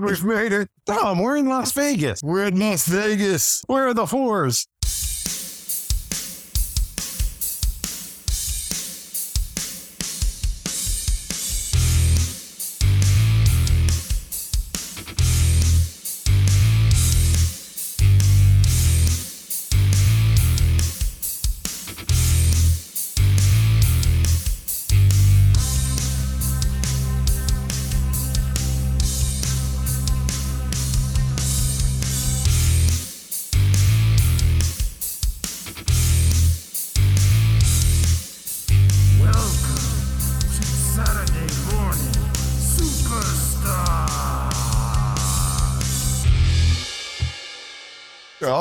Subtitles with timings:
[0.00, 0.68] We've made it.
[0.86, 2.22] Tom, we're in Las Vegas.
[2.22, 3.62] We're in Las Vegas.
[3.66, 4.66] Where are the whores?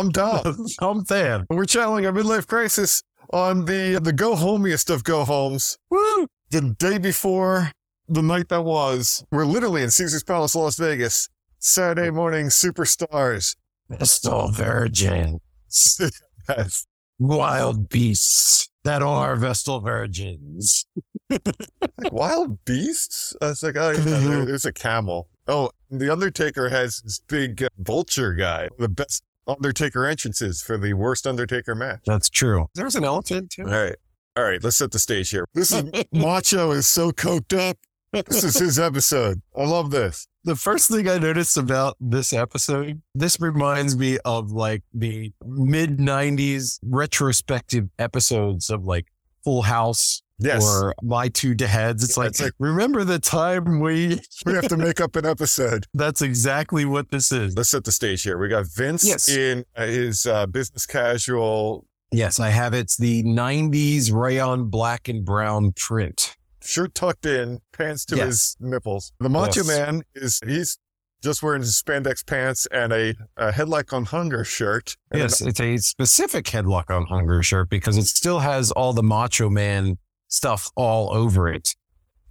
[0.09, 0.65] I'm Dom.
[0.81, 1.45] I'm Than.
[1.49, 5.77] We're channeling a midlife crisis on the the go homiest of go homes.
[5.91, 6.27] Woo!
[6.49, 7.71] The day before
[8.07, 9.23] the night that was.
[9.31, 11.29] We're literally in Caesar's Palace, Las Vegas.
[11.59, 13.55] Saturday morning superstars.
[13.89, 15.39] Vestal Virgin.
[15.67, 16.87] Yes.
[17.19, 20.85] Wild beasts that are Vestal Virgins.
[21.29, 23.35] Like wild beasts?
[23.41, 25.27] I was like, oh, yeah, there- there's a camel.
[25.47, 28.69] Oh, the Undertaker has this big uh, vulture guy.
[28.79, 32.01] The best Undertaker entrances for the worst Undertaker match.
[32.05, 32.67] That's true.
[32.75, 33.63] There's an elephant too.
[33.63, 33.95] All right.
[34.37, 35.45] All right, let's set the stage here.
[35.53, 35.83] This is
[36.13, 37.77] Macho is so coked up.
[38.13, 39.41] This is his episode.
[39.55, 40.27] I love this.
[40.45, 45.97] The first thing I noticed about this episode, this reminds me of like the mid
[45.97, 49.07] 90s retrospective episodes of like
[49.43, 50.63] Full House Yes.
[50.63, 52.03] or My Two Dads.
[52.03, 54.19] It's like, like- remember the time we.
[54.45, 55.85] we have to make up an episode.
[55.93, 57.55] That's exactly what this is.
[57.57, 58.37] Let's set the stage here.
[58.37, 59.29] We got Vince Yes.
[59.29, 62.73] in uh, his uh, business casual Yes, I have.
[62.73, 66.35] It's the 90s rayon black and brown print.
[66.63, 68.25] shirt tucked in, pants to Yes.
[68.27, 69.11] his nipples.
[69.19, 69.67] The Macho Yes.
[69.67, 70.79] Man is he's
[71.21, 74.95] just wearing his spandex pants and a, a headlock on hunger shirt.
[75.11, 79.03] And Yes, it's a specific headlock on hunger shirt because it still has all the
[79.03, 79.97] Macho Man
[80.29, 81.75] stuff all over it.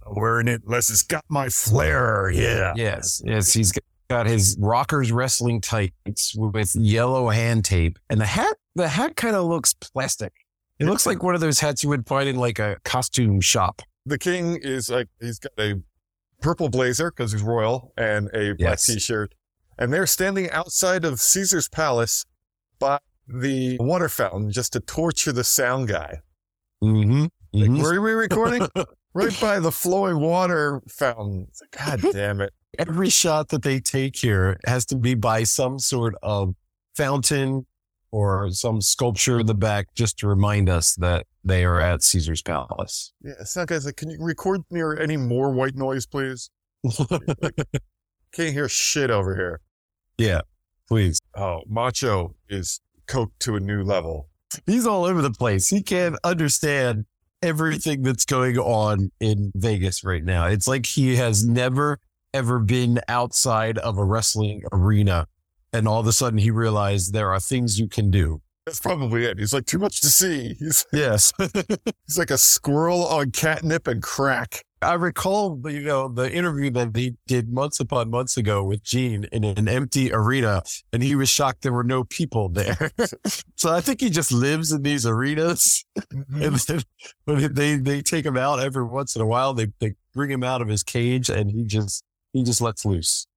[0.07, 2.31] Wearing it unless it's got my flair.
[2.33, 2.73] Yeah.
[2.75, 3.71] Yes, yes, he's
[4.09, 8.55] got his rockers wrestling tights with yellow hand tape, and the hat.
[8.75, 10.31] The hat kind of looks plastic.
[10.79, 13.81] It looks like one of those hats you would find in like a costume shop.
[14.05, 15.75] The king is like he's got a
[16.41, 18.85] purple blazer because he's royal and a black Yes.
[18.85, 19.35] t-shirt.
[19.77, 22.25] And they're standing outside of Caesar's palace
[22.79, 26.21] by the water fountain just to torture the sound guy.
[26.81, 27.25] Mm-hmm.
[27.51, 27.81] Like, mm-hmm.
[27.81, 28.67] where are we recording?
[29.13, 31.47] right by the flowing water fountain.
[31.77, 32.53] God damn it.
[32.77, 36.55] Every shot that they take here has to be by some sort of
[36.95, 37.65] fountain
[38.11, 42.41] or some sculpture in the back just to remind us that they are at Caesar's
[42.41, 43.13] Palace.
[43.21, 46.49] Yeah, sound guy's like, can you record near any more white noise, please?
[48.31, 49.61] Can't hear shit over here.
[50.17, 50.41] yeah,
[50.87, 51.19] please.
[51.35, 54.29] Oh, Macho is coked to a new level.
[54.65, 55.67] He's all over the place.
[55.67, 57.05] He can't understand
[57.41, 60.47] everything that's going on in Vegas right now.
[60.47, 61.99] It's like he has never,
[62.33, 65.27] ever been outside of a wrestling arena.
[65.71, 68.41] And all of a sudden he realized there are things you can do.
[68.65, 69.39] That's probably it.
[69.39, 70.55] He's like, too much to see.
[70.59, 71.33] He's, Yes.
[71.39, 74.63] he's like a squirrel on catnip and crack.
[74.81, 79.25] I recall, you know, the interview that he did months upon months ago with Gene
[79.31, 80.63] in an empty arena,
[80.93, 82.91] and he was shocked there were no people there.
[83.57, 86.81] so I think he just lives in these arenas, and then
[87.25, 90.43] when they they take him out every once in a while, they they bring him
[90.43, 93.27] out of his cage, and he just he just lets loose.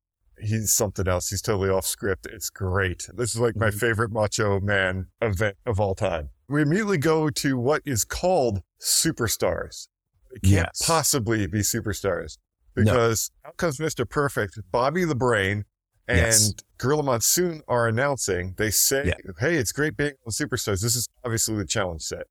[0.41, 1.29] He's something else.
[1.29, 2.27] He's totally off script.
[2.27, 3.09] It's great.
[3.15, 3.75] This is like my Mhm.
[3.81, 6.31] favorite Macho Man event of all time.
[6.49, 9.89] We immediately go to what is called superstars.
[10.33, 10.83] It can't Yes.
[10.87, 12.39] possibly be superstars
[12.77, 12.85] No.
[12.85, 14.09] because out comes Mr.
[14.09, 15.65] Perfect, Bobby the Brain,
[16.09, 16.55] and Yes.
[16.79, 18.55] Gorilla Monsoon are announcing.
[18.59, 19.33] They say, Yeah.
[19.39, 20.81] "Hey, it's great being on Superstars.
[20.83, 22.27] This is obviously the challenge set."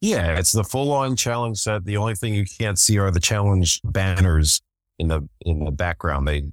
[0.00, 1.84] Yeah, it's the full on challenge set.
[1.84, 4.60] The only thing you can't see are the challenge banners
[4.98, 6.26] in the in the background.
[6.26, 6.44] They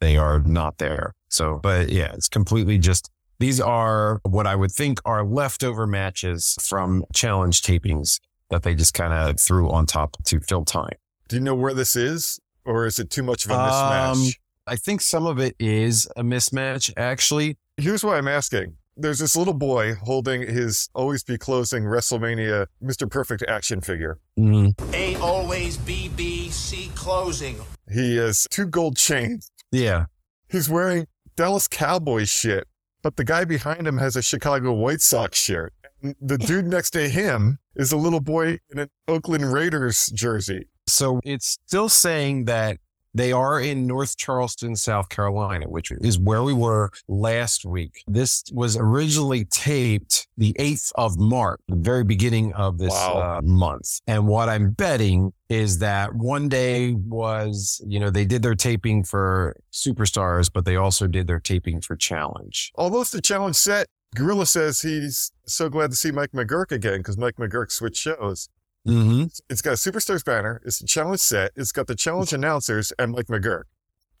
[0.00, 1.12] they are not there.
[1.28, 3.10] So, but yeah, it's completely just
[3.40, 8.20] these are what I would think are leftover matches from challenge tapings
[8.52, 10.94] that they just kind of threw on top to fill time.
[11.28, 14.36] Do you know where this is, or is it too much of a Um, mismatch?
[14.66, 17.58] I think some of it is a mismatch actually.
[17.78, 18.76] Here's why I'm asking.
[18.96, 23.10] There's this little boy holding his always be closing WrestleMania Mr.
[23.10, 24.18] Perfect action figure.
[24.38, 27.56] Mm, A always BBC closing.
[27.90, 29.50] He has two gold chains.
[29.72, 30.04] yeah.
[30.50, 31.06] He's wearing
[31.36, 32.68] Dallas Cowboys shit,
[33.02, 35.72] but the guy behind him has a Chicago White Sox shirt.
[36.20, 40.66] The dude next to him is a little boy in an Oakland Raiders jersey.
[40.86, 42.78] So it's still saying that
[43.14, 48.02] They are in North Charleston, South Carolina, which is where we were last week.
[48.08, 53.36] This was originally taped the 8th of March, the very beginning of this Wow.
[53.36, 54.00] uh, month.
[54.06, 59.04] And what I'm betting is that one day was, you know, they did their taping
[59.04, 62.72] for Superstars, but they also did their taping for Challenge.
[62.76, 66.98] Although it's the challenge set, Gorilla says he's so glad to see Mike McGuirk again
[66.98, 68.48] because Mike McGuirk switched shows.
[68.86, 69.24] Mm-hmm.
[69.48, 70.60] It's got a Superstars banner.
[70.66, 71.52] It's the challenge set.
[71.56, 73.64] It's got the challenge announcers and Mike McGuirk.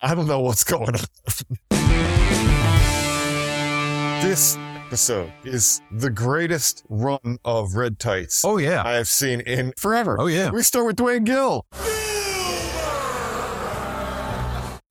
[0.00, 1.00] I don't know what's going on.
[4.22, 4.56] this
[4.86, 8.82] episode is the greatest run of red tights Oh, yeah.
[8.84, 10.16] I have seen in forever.
[10.18, 10.50] Oh, yeah.
[10.50, 11.66] We start with Duane Gill.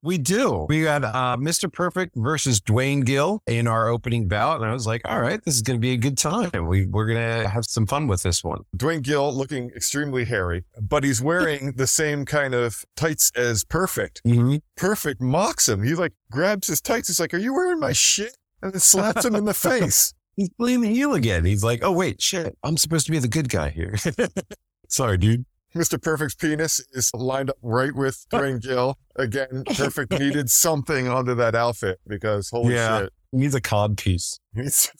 [0.02, 0.66] We do.
[0.68, 1.72] We got uh, Mr.
[1.72, 4.60] Perfect versus Duane Gill in our opening bout.
[4.60, 6.66] And I was like, all right, this is going to be a good time.
[6.66, 8.62] We, we're going to have some fun with this one.
[8.76, 14.22] Duane Gill looking extremely hairy, but he's wearing the same kind of tights as Perfect.
[14.26, 14.56] Mm-hmm.
[14.76, 15.84] Perfect mocks him.
[15.84, 17.08] He like grabs his tights.
[17.08, 20.14] He's like, "Are you wearing my shit?" And then slaps him in the face.
[20.36, 21.44] He's playing the heel again.
[21.44, 22.56] He's like, oh, wait, shit.
[22.62, 23.96] I'm supposed to be the good guy here.
[24.88, 25.44] Sorry, dude.
[25.74, 26.00] Mr.
[26.00, 28.98] Perfect's penis is lined up right with Duane Gill.
[29.16, 33.00] Again, Perfect needed something under that outfit because holy Yeah.
[33.00, 33.12] shit.
[33.32, 34.38] He needs a cod piece.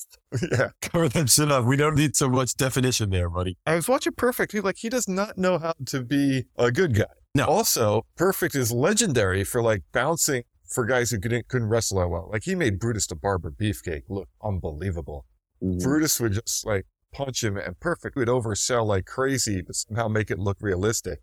[0.51, 0.71] Yeah.
[0.81, 1.67] Cover that shit up.
[1.67, 3.59] We don't need so much definition there, buddy.
[3.67, 4.53] I was watching Perfect.
[4.53, 7.05] He like he does not know how to be a good guy.
[7.35, 7.45] No.
[7.45, 12.31] Also, Perfect is legendary for like bouncing for guys who couldn't couldn't wrestle that well.
[12.33, 15.27] Like he made Brutus the Barber Beefcake look unbelievable.
[15.61, 20.31] Brutus would just like punch him and Perfect would oversell like crazy, but somehow make
[20.31, 21.20] it look realistic.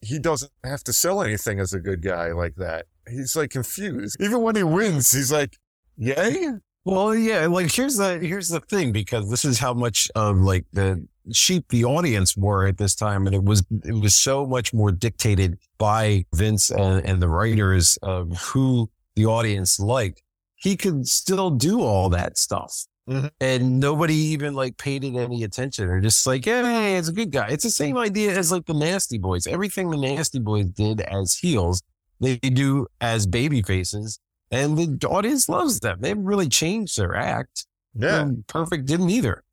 [0.00, 2.86] He doesn't have to sell anything as a good guy like that.
[3.08, 4.16] He's like confused.
[4.20, 5.56] Even when he wins, he's like,
[5.96, 6.50] yay?
[6.84, 10.66] Well, yeah, like here's the here's the thing because this is how much of like
[10.72, 14.74] the sheep the audience were at this time, and it was it was so much
[14.74, 20.22] more dictated by Vince and, and the writers of who the audience liked.
[20.56, 23.30] He could still do all that stuff, Mhm.
[23.40, 25.88] and nobody even like paid it any attention.
[25.88, 27.48] Or just like, yeah, hey, it's a good guy.
[27.50, 29.46] It's the same idea as like the Nasty Boys.
[29.46, 31.82] Everything the Nasty Boys did as heels,
[32.20, 34.18] they do as baby faces
[34.50, 35.98] and the audience loves them.
[36.00, 37.66] They haven't really changed their act.
[37.94, 38.22] Yeah.
[38.22, 39.43] And Perfect didn't either.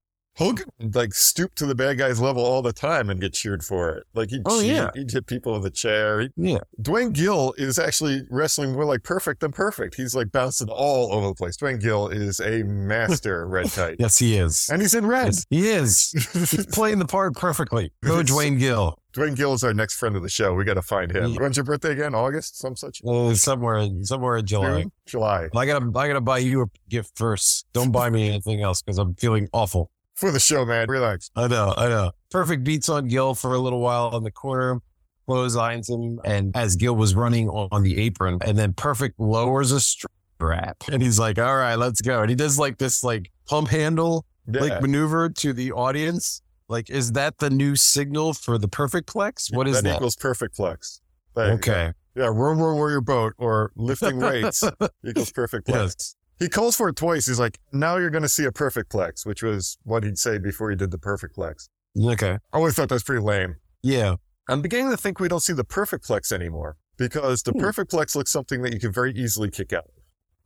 [0.41, 3.89] Hogan like stoop to the bad guy's level all the time and get cheered for
[3.91, 4.03] it.
[4.13, 4.89] Like he'd, Oh, cheat, yeah.
[4.95, 6.29] he'd hit people with a chair.
[6.35, 6.59] Yeah.
[6.81, 9.95] Duane Gill is actually wrestling more like perfect than perfect.
[9.95, 11.57] He's like bouncing all over the place.
[11.57, 13.97] Duane Gill is a master red tight.
[13.99, 14.69] Yes, he is.
[14.71, 15.27] And he's in red.
[15.27, 16.11] Yes, he is.
[16.51, 17.91] He's playing the part perfectly.
[18.03, 18.97] Go Duane Gill.
[19.13, 20.53] Duane Gill is our next friend of the show.
[20.53, 21.33] We got to find him.
[21.33, 21.41] Yeah.
[21.41, 22.15] When's your birthday again?
[22.15, 22.57] August?
[22.57, 23.01] Some such?
[23.05, 24.81] Uh, somewhere, somewhere in July.
[24.83, 24.91] June?
[25.05, 25.49] July.
[25.55, 27.65] I gotta, I gotta buy you a gift first.
[27.73, 29.91] Don't buy me anything else because I'm feeling awful.
[30.21, 30.87] For the show, man.
[30.87, 31.31] Relax.
[31.35, 32.11] I know, I know.
[32.29, 34.79] Perfect beats on Gill for a little while on the corner,
[35.27, 39.71] clotheslines him, and as Gill was running on, on the apron, and then Perfect lowers
[39.71, 43.31] a strap, and he's like, "All right, let's go." And he does like this like
[43.47, 44.61] pump handle Yeah.
[44.61, 46.41] like maneuver to the audience.
[46.69, 49.51] Like, is that the new signal for the Perfect Plex?
[49.53, 49.95] What is that that?
[49.95, 51.01] equals perfect Plex.
[51.35, 51.41] Go.
[51.41, 51.91] Okay.
[52.15, 52.25] Yeah.
[52.25, 54.63] Row, row, row your boat or lifting weights
[55.05, 55.75] equals perfect plex.
[55.75, 56.15] Yes.
[56.41, 57.27] He calls for it twice.
[57.27, 60.39] He's like, now you're going to see a perfect plex, which was what he'd say
[60.39, 61.69] before he did the perfect plex.
[62.03, 62.31] Okay.
[62.31, 63.57] I always thought that was pretty lame.
[63.83, 64.15] Yeah.
[64.49, 67.59] I'm beginning to think we don't see the perfect plex anymore because the Hmm.
[67.59, 69.85] perfect plex looks something that you can very easily kick out.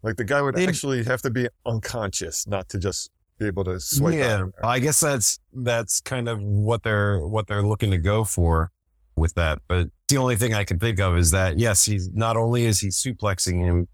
[0.03, 3.63] Like the guy would It- actually have to be unconscious, not to just be able
[3.63, 4.45] to swipe yeah.
[4.63, 8.71] I guess that's that's kind of what they're what they're looking to go for
[9.15, 9.59] with that.
[9.67, 12.79] But the only thing I can think of is that yes, he's not only is
[12.81, 13.87] he suplexing him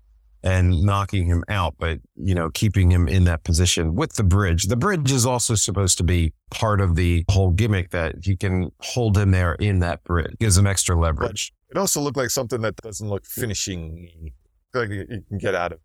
[0.43, 4.63] and knocking him out, but you know, keeping him in that position with the bridge.
[4.67, 8.71] The bridge is also supposed to be part of the whole gimmick that you can
[8.81, 10.35] hold him there in that bridge.
[10.39, 11.53] Gives him extra leverage.
[11.69, 14.31] It also looked like something that doesn't look finishing,
[14.73, 15.79] like you can get out of.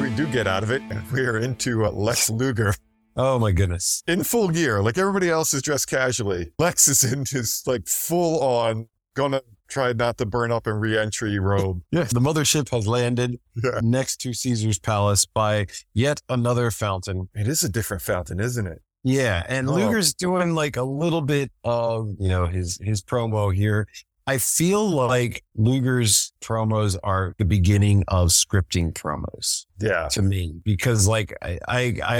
[0.00, 2.74] We do get out of it, and we are into uh, Lex Luger
[3.16, 4.02] Oh my goodness.
[4.06, 4.82] in full gear.
[4.82, 6.52] Like everybody else is dressed casually.
[6.58, 9.40] Lex is in his like full on, gonna
[9.72, 11.82] try not to burn up in re-entry robe.
[11.90, 12.04] Yeah.
[12.04, 13.80] The mothership has landed Yeah.
[13.82, 17.28] next to Caesar's Palace by yet another fountain.
[17.34, 18.80] It is a different fountain, isn't it?
[19.04, 19.74] Yeah, and Oh.
[19.74, 23.88] Luger's doing like a little bit of, you know, his his promo here.
[24.28, 30.06] I feel like Luger's promos are the beginning of scripting promos Yeah.
[30.12, 31.82] to me because like I I,
[32.16, 32.18] I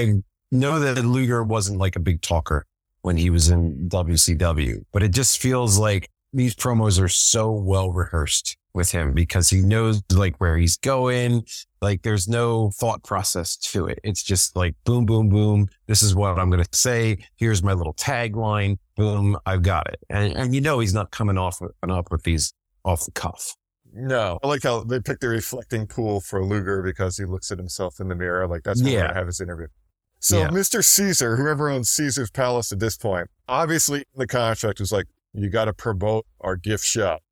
[0.50, 2.66] know that Luger wasn't like a big talker
[3.02, 7.90] when he was in WCW, but it just feels like these promos are so well
[7.92, 11.44] rehearsed with him because he knows like where he's going.
[11.82, 13.98] Like there's no thought process to it.
[14.02, 15.68] It's just like boom, boom, boom.
[15.86, 17.18] This is what I'm going to say.
[17.36, 18.78] Here's my little tagline.
[18.96, 20.00] boom, I've got it.
[20.08, 23.54] And, and you know he's not coming off and up with these off the cuff.
[23.94, 27.58] No, I like how they picked the reflecting pool for Luger because he looks at
[27.58, 28.46] himself in the mirror.
[28.48, 29.06] Like that's where we're Yeah.
[29.08, 29.66] gonna have his interview.
[30.18, 30.48] So Yeah.
[30.48, 30.82] Mr.
[30.82, 35.66] Caesar, whoever owns Caesar's Palace at this point, obviously the contract was like, you got
[35.66, 37.22] to promote our gift shop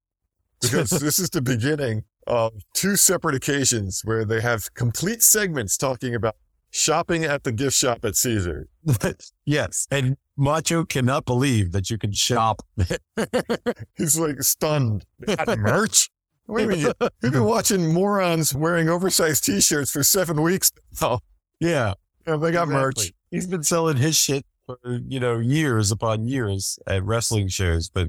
[0.60, 6.14] because this is the beginning of two separate occasions where they have complete segments talking
[6.14, 6.36] about
[6.70, 8.68] shopping at the gift shop at Caesar.
[9.44, 9.86] yes.
[9.90, 12.62] And Macho cannot believe that you can shop.
[13.96, 15.04] He's like stunned.
[15.26, 16.08] Got merch?
[16.46, 16.96] Wait a minute.
[17.22, 20.72] We've been watching morons wearing oversized t-shirts for seven weeks.
[21.00, 21.20] Oh,
[21.60, 21.94] yeah.
[22.26, 23.12] yeah, they got merch.
[23.30, 24.44] He's been selling his shit
[24.82, 28.08] for, you know, years upon years at wrestling shows, but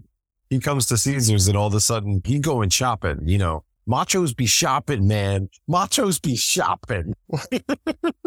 [0.50, 3.64] he comes to Caesars and all of a sudden he going shopping, you know.
[3.90, 5.50] Machos be shopping, man.
[5.70, 7.14] Machos be shopping.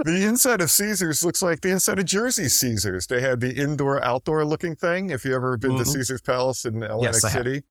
[0.04, 3.06] The inside of Caesars looks like the inside of Jersey Caesars.
[3.06, 5.08] They had the indoor outdoor looking thing.
[5.08, 5.86] If you ever been to Mhm.
[5.86, 7.38] Caesars Palace in Atlantic Yes, I have.
[7.46, 7.62] City,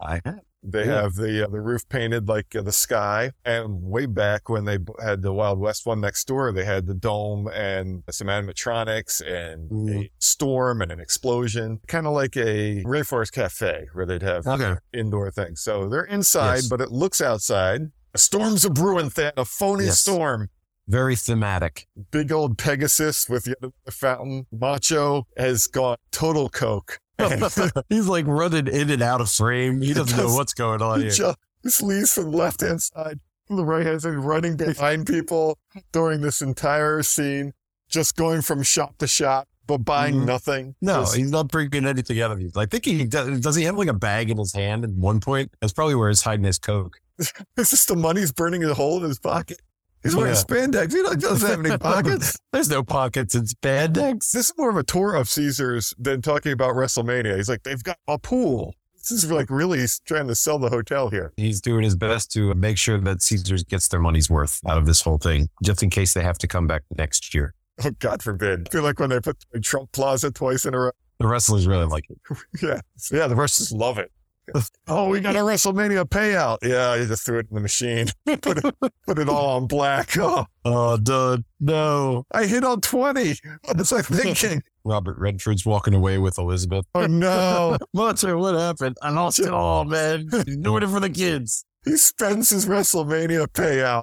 [0.00, 0.40] I have.
[0.62, 1.02] They Yeah.
[1.02, 3.32] have the uh, the roof painted like uh, the sky.
[3.44, 6.94] And way back when they had the Wild West one next door, they had the
[6.94, 10.10] dome and some animatronics and a Mhm.
[10.18, 14.76] storm and an explosion, kind of like a Rainforest Cafe where they'd have Okay.
[14.92, 15.60] indoor things.
[15.62, 16.68] So they're inside, Yes.
[16.68, 17.90] but it looks outside.
[18.14, 20.00] A storm's a brewing, Thad, a phony Yes.
[20.00, 20.50] storm.
[20.88, 21.86] Very thematic.
[22.10, 24.46] big old Pegasus with another fountain.
[24.50, 26.98] Macho has gone total coke.
[27.88, 29.80] He's like running in and out of frame.
[29.82, 31.12] He doesn't know what's going on he here.
[31.14, 35.06] just, just leaves from the left hand side, from the right hand side, running behind
[35.06, 35.58] people
[35.92, 37.52] during this entire scene,
[37.88, 40.26] just going from shop to shop, but buying Mhm.
[40.26, 40.74] nothing.
[40.80, 42.56] No, Just- he's not bringing anything out of these.
[42.56, 43.40] I think he does.
[43.40, 45.52] Does he have like a bag in his hand at one point?
[45.60, 46.98] That's probably where he's hiding his coke.
[47.18, 49.60] it's just the money's burning a hole in his pocket.
[50.02, 50.40] He's wearing Yeah.
[50.40, 50.92] spandex.
[50.92, 52.36] He doesn't have any pockets.
[52.52, 54.30] There's no pockets in spandex.
[54.32, 57.36] This is more of a tour of Caesars than talking about WrestleMania.
[57.36, 58.74] He's like, they've got a pool.
[58.94, 61.32] This is like really trying to sell the hotel here.
[61.36, 64.84] He's doing his best to make sure that Caesars gets their money's worth out of
[64.86, 67.54] this whole thing, just in case they have to come back next year.
[67.82, 68.68] Oh, God forbid.
[68.68, 70.90] I feel like when they put Trump Plaza twice in a row.
[71.18, 72.18] The wrestlers really like it.
[72.62, 72.80] Yeah.
[73.10, 73.26] Yeah.
[73.26, 74.10] The wrestlers love it.
[74.88, 76.58] Oh, we got a WrestleMania payout.
[76.62, 76.94] Yeah.
[76.96, 78.74] You just threw it in the machine, put it,
[79.06, 80.10] put it all on black.
[80.18, 82.26] Oh, Oh, dude, no.
[82.32, 83.34] I hit on 20.
[83.64, 84.62] What was I thinking?
[84.84, 86.84] Robert Redford's walking away with Elizabeth.
[86.94, 87.78] Oh, no.
[87.94, 88.96] Monster, what happened?
[89.02, 90.28] I lost it all, man.
[90.44, 91.64] He's doing it for the kids.
[91.86, 94.02] He spends his WrestleMania payout,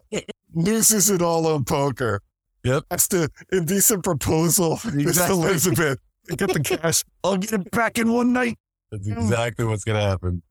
[0.56, 2.22] loses it all on poker.
[2.64, 2.84] Yep.
[2.90, 4.74] That's the indecent proposal.
[4.84, 5.38] It's Exactly.
[5.38, 6.00] Elizabeth.
[6.30, 7.04] Get the cash.
[7.24, 8.58] I'll get it back in one night.
[8.92, 9.18] That's mm.
[9.18, 10.42] exactly what's going to happen.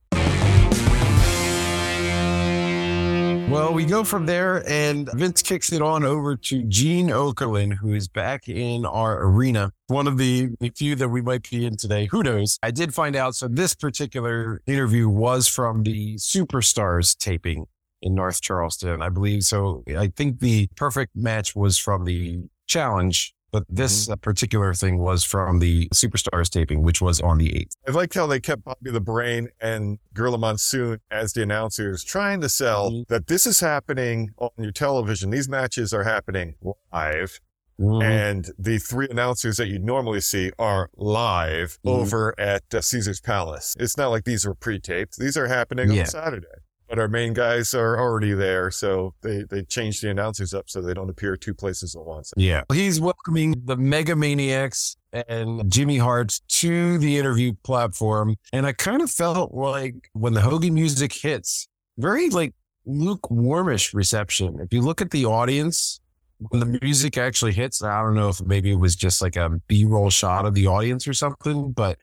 [3.48, 7.92] Well, we go from there, and Vince kicks it on over to Gene Okerlund, who
[7.94, 9.70] is back in our arena.
[9.86, 12.06] One of the few that we might be in today.
[12.06, 12.58] Who knows?
[12.64, 13.36] I did find out.
[13.36, 17.66] So, this particular interview was from the Superstars taping
[18.02, 19.44] in North Charleston, I believe.
[19.44, 24.98] So, I think the perfect match was from the challenge, but this uh, particular thing
[24.98, 27.72] was from the Superstars taping, which was on the 8th.
[27.88, 32.40] I liked how they kept Bobby the Brain and Gorilla Monsoon as the announcers, trying
[32.42, 33.08] to sell Mhm.
[33.08, 35.30] that this is happening on your television.
[35.30, 36.54] These matches are happening
[36.92, 37.40] live.
[37.80, 38.02] Mm-hmm.
[38.02, 41.90] And the three announcers that you normally see are live Mhm.
[41.90, 43.74] over at uh, Caesar's Palace.
[43.78, 45.18] It's not like these were pre-taped.
[45.18, 46.00] These are happening Yeah.
[46.02, 46.46] on Saturday.
[46.88, 50.80] But our main guys are already there, so they, they changed the announcers up so
[50.80, 52.32] they don't appear two places at once.
[52.36, 52.62] Yeah.
[52.72, 58.36] He's welcoming the Mega Maniacs and Jimmy Hart to the interview platform.
[58.52, 61.66] And I kind of felt like when the Hogan music hits,
[61.98, 62.54] very like
[62.86, 64.60] lukewarmish reception.
[64.60, 66.00] If you look at the audience,
[66.38, 69.50] when the music actually hits, I don't know if maybe it was just like a
[69.66, 71.98] B roll shot of the audience or something, but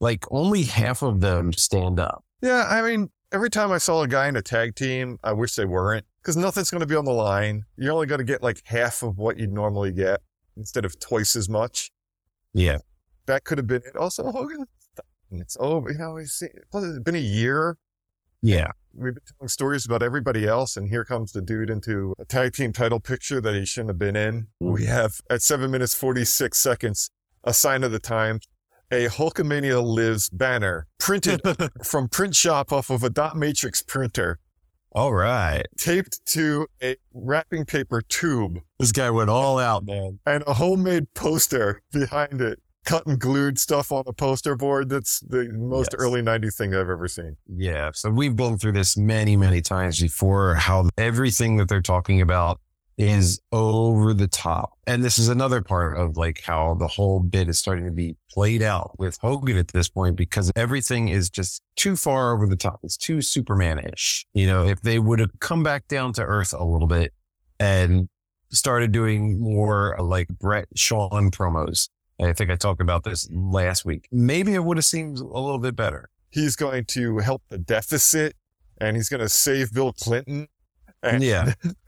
[0.00, 2.24] like only half of them stand up.
[2.42, 5.56] Yeah, I mean, every time I saw a guy in a tag team, I wish
[5.56, 7.64] they weren't because nothing's going to be on the line.
[7.76, 10.20] You're only going to get like half of what you'd normally get
[10.56, 11.90] instead of twice as much.
[12.52, 12.78] Yeah.
[13.26, 13.96] That could have been it.
[13.96, 14.66] Also, Hogan,
[15.32, 15.90] it's over.
[15.90, 17.76] You know, it's plus it's been a year.
[18.40, 18.68] Yeah.
[18.94, 22.52] We've been telling stories about everybody else, and here comes the dude into a tag
[22.52, 24.46] team title picture that he shouldn't have been in.
[24.60, 24.86] We mm.
[24.86, 27.10] have at seven minutes, 46 seconds,
[27.42, 28.46] a sign of the times,
[28.90, 31.40] a Hulkamania Lives banner printed
[31.84, 34.38] from print shop off of a dot matrix printer,
[34.92, 35.66] All right.
[35.78, 40.18] taped to a wrapping paper tube, This guy went all out, man.
[40.26, 42.60] and a homemade poster behind it.
[42.86, 44.90] Cut and glued stuff on a poster board.
[44.90, 46.00] That's the most Yes.
[46.02, 47.38] early 90s thing I've ever seen.
[47.48, 47.92] Yeah.
[47.94, 52.60] So we've been through this many, many times before how everything that they're talking about
[52.96, 54.78] is over the top.
[54.86, 58.16] And this is another part of like how the whole bit is starting to be
[58.30, 62.56] played out with Hogan at this point because everything is just too far over the
[62.56, 62.80] top.
[62.82, 64.26] It's too Superman-ish.
[64.32, 67.12] You know, if they would have come back down to earth a little bit
[67.58, 68.08] and
[68.50, 71.88] started doing more like Brett Sean promos.
[72.20, 74.08] I think I talked about this last week.
[74.12, 76.10] Maybe it would have seemed a little bit better.
[76.30, 78.36] He's going to help the deficit
[78.80, 80.48] and he's going to save Bill Clinton.
[81.02, 81.54] And Yeah.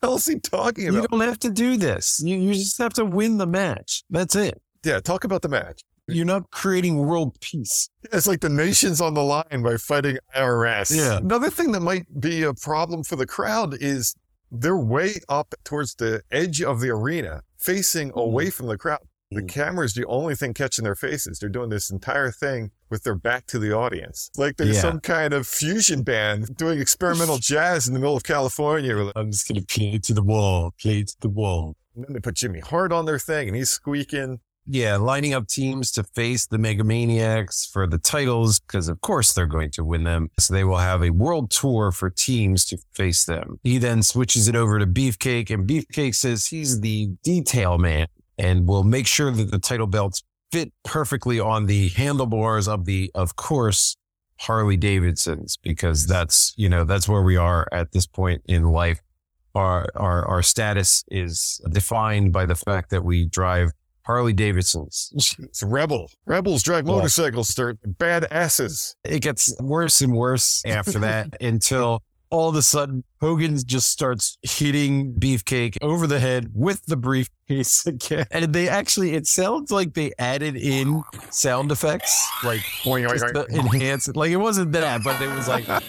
[0.08, 1.02] what else is he talking about?
[1.02, 2.20] You don't have to do this.
[2.24, 4.02] You, you just have to win the match.
[4.10, 4.60] That's it.
[4.84, 5.82] Yeah, talk about the match.
[6.08, 7.88] You're not creating world peace.
[8.12, 10.96] It's like the nation's on the line by fighting IRS.
[10.96, 11.18] Yeah.
[11.18, 14.16] Another thing that might be a problem for the crowd is
[14.50, 18.18] they're way up towards the edge of the arena, facing mm-hmm.
[18.18, 19.00] away from the crowd.
[19.32, 19.48] The mm.
[19.48, 21.38] camera is the only thing catching their faces.
[21.38, 24.28] They're doing this entire thing with their back to the audience.
[24.36, 24.82] Like there's Yeah.
[24.82, 29.12] some kind of fusion band doing experimental jazz in the middle of California.
[29.14, 31.76] I'm just going to play to the wall, play to the wall.
[31.94, 34.40] And then they put Jimmy Hart on their thing and he's squeaking.
[34.66, 39.46] Yeah, lining up teams to face the Megamaniacs for the titles because, of course, they're
[39.46, 40.30] going to win them.
[40.38, 43.58] So they will have a world tour for teams to face them.
[43.64, 48.06] He then switches it over to Beefcake, and Beefcake says he's the detail man
[48.40, 53.10] and we'll make sure that the title belts fit perfectly on the handlebars of the,
[53.14, 53.96] of course,
[54.40, 59.00] Harley Davidsons because that's you know that's where we are at this point in life.
[59.54, 63.72] Our our our status is defined by the fact that we drive
[64.06, 65.12] Harley Davidsons.
[65.38, 66.10] It's rebel.
[66.24, 67.48] Rebels drive motorcycles.
[67.48, 68.96] They're bad asses.
[69.04, 74.38] It gets worse and worse after that until all of a sudden Hogan just starts
[74.42, 78.26] hitting Beefcake over the head with the briefcase again.
[78.30, 83.32] And they actually, it sounds like they added in sound effects, like just boing.
[83.32, 84.16] to enhance it.
[84.16, 85.82] Like it wasn't that, but it was like, it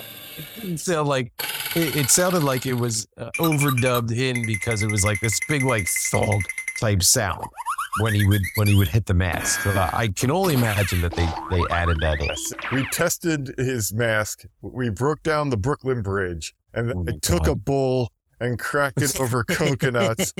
[0.59, 1.31] didn't sound like,
[1.75, 5.63] it, it sounded like it was uh, overdubbed in because it was like this big,
[5.63, 6.41] like thug
[6.79, 7.45] type sound
[7.99, 9.61] when he would, when he would hit the mask.
[9.61, 12.29] So I can only imagine that they, they added that in.
[12.77, 14.43] We tested his mask.
[14.61, 17.51] We broke down the Brooklyn Bridge and Oh my I took God.
[17.51, 20.33] a bull and cracked it over coconuts.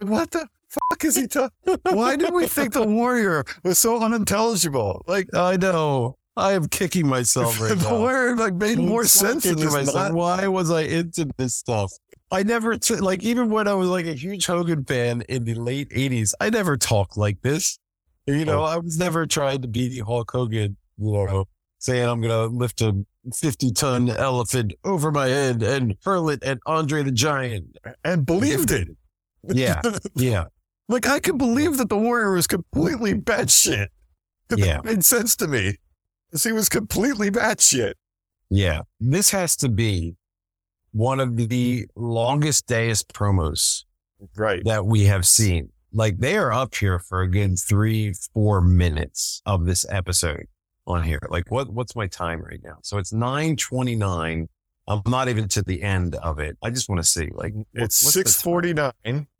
[0.00, 1.50] what the fuck is he talking?
[1.82, 5.02] Why did we think the warrior was so unintelligible?
[5.06, 6.16] Like I know.
[6.36, 7.98] I am kicking myself right the now.
[7.98, 9.72] warrior like made more sense in kicking this.
[9.72, 9.94] myself.
[9.94, 11.92] not- Why was I into this stuff?
[12.34, 15.54] I never t- like even when I was like a huge Hogan fan in the
[15.54, 16.32] late '80s.
[16.40, 17.78] I never talked like this.
[18.26, 18.64] You know, Oh.
[18.64, 20.76] I was never trying to be the Hulk Hogan.
[20.98, 21.44] You know,
[21.78, 26.58] saying I'm gonna lift a 50 ton elephant over my head and hurl it at
[26.66, 27.76] Andre the Giant.
[28.04, 28.88] and believed it.
[29.46, 29.80] Yeah,
[30.14, 30.44] yeah,
[30.88, 33.88] Like I could believe that the warrior was completely batshit.
[34.54, 34.76] Yeah.
[34.76, 35.76] That made sense to me.
[36.42, 37.94] He was completely batshit.
[38.50, 38.82] yeah.
[39.00, 40.16] This has to be
[40.94, 43.84] one of the longest dayest promos
[44.36, 44.62] Right.
[44.64, 45.70] that we have seen.
[45.92, 50.46] Like they are up here for a good three, four minutes of this episode
[50.86, 51.18] on here.
[51.28, 52.78] Like what, what's my time right now?
[52.82, 54.48] So it's 929.
[54.86, 56.56] I'm not even to the end of it.
[56.62, 58.92] I just want to see like It's 649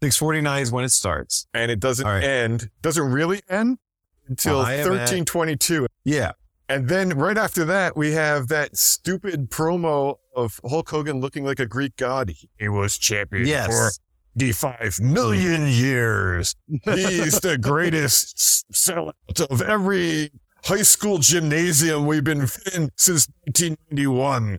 [0.02, 1.46] 649 is when it starts.
[1.54, 2.24] and it doesn't right.
[2.24, 2.68] end.
[2.82, 3.78] Doesn't really end
[4.26, 5.86] until I thirteen twenty two.
[6.04, 6.32] Yeah.
[6.68, 11.60] And then right after that, we have that stupid promo of Hulk Hogan looking like
[11.60, 12.32] a Greek god.
[12.58, 13.66] He was champion Yes.
[13.66, 13.90] for
[14.34, 16.56] the five million years.
[16.84, 19.12] He's the greatest sellout
[19.50, 20.30] of every
[20.64, 22.40] high school gymnasium we've been
[22.74, 24.58] in since 1991.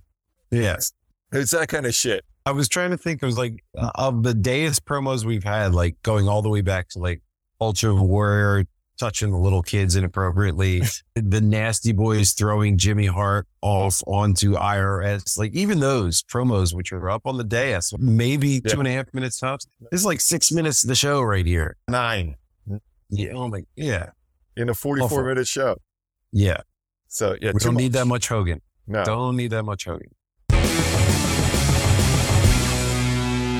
[0.51, 0.91] Yes.
[1.31, 2.23] It's that kind of shit.
[2.45, 3.23] I was trying to think.
[3.23, 6.61] It was like uh, of the dayest promos we've had, like going all the way
[6.61, 7.21] back to like
[7.59, 8.65] Ultra Warrior
[8.97, 10.81] touching the little kids inappropriately,
[11.15, 15.37] the Nasty Boys throwing Jimmy Hart off onto IRS.
[15.37, 18.71] Like even those promos, which are up on the dais, maybe Yeah.
[18.73, 19.65] two and a half minutes tops.
[19.91, 21.77] This is like six minutes of the show right here.
[21.89, 22.35] Nine
[23.09, 23.31] Yeah.
[23.33, 23.63] Oh my.
[23.75, 24.11] Yeah.
[24.57, 25.23] in a 44 Awful.
[25.25, 25.75] minute show.
[26.31, 26.57] Yeah.
[27.07, 28.61] So yeah, We don't need that much Hogan.
[28.87, 30.09] No, Don't need that much Hogan.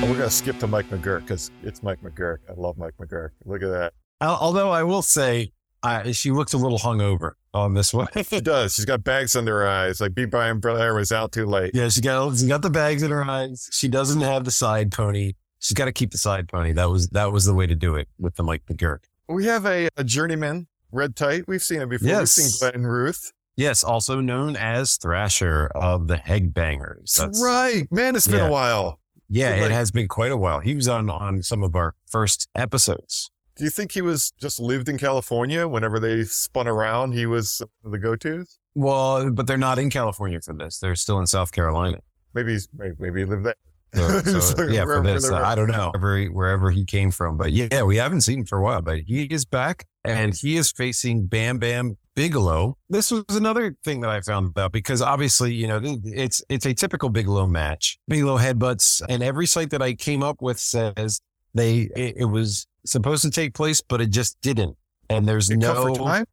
[0.08, 2.38] we're gonna skip to Mike McGuirk because it's Mike McGuirk.
[2.48, 3.30] I love Mike McGuirk.
[3.44, 3.92] Look at that.
[4.20, 5.52] Al- Although I will say,
[5.82, 8.08] I, she looks a little hungover on this one.
[8.24, 8.74] She does.
[8.74, 10.00] She's got bags under her eyes.
[10.00, 10.24] Like B.
[10.24, 11.72] Brian Blair was out too late.
[11.74, 13.68] Yeah, she got she got the bags in her eyes.
[13.72, 15.34] She doesn't have the side pony.
[15.58, 16.72] She's got to keep the side pony.
[16.72, 19.04] That was that was the way to do it with the Mike McGuirk.
[19.28, 21.44] We have a, a journeyman, red tight.
[21.48, 22.08] We've seen it before.
[22.08, 22.36] Yes.
[22.36, 23.32] We've seen Glenn Ruth.
[23.56, 27.14] Yes, also known as Thrasher of the Headbangers.
[27.14, 27.90] That's right.
[27.90, 28.48] Man, it's been Yeah.
[28.48, 29.00] a while.
[29.28, 30.60] Yeah, Like- it has been quite a while.
[30.60, 33.30] He was on on some of our first episodes.
[33.56, 37.12] Do you think he was just lived in California whenever they spun around?
[37.12, 38.58] He was the go tos?
[38.74, 40.78] Well, but they're not in California for this.
[40.78, 42.00] They're still in South Carolina.
[42.34, 43.54] Maybe, he's, maybe, maybe he lived there.
[43.94, 47.38] So, so, yeah, for this, uh, I don't know wherever he, wherever he came from,
[47.38, 48.82] but yeah, we haven't seen him for a while.
[48.82, 52.76] But he is back, and he is facing Bam Bam Bigelow.
[52.90, 56.74] This was another thing that I found out because obviously, you know, it's it's a
[56.74, 57.98] typical Bigelow match.
[58.06, 61.22] Bigelow headbutts, and every site that I came up with says
[61.54, 64.76] they it, it was supposed to take place, but it just didn't.
[65.10, 66.24] And there's It no time?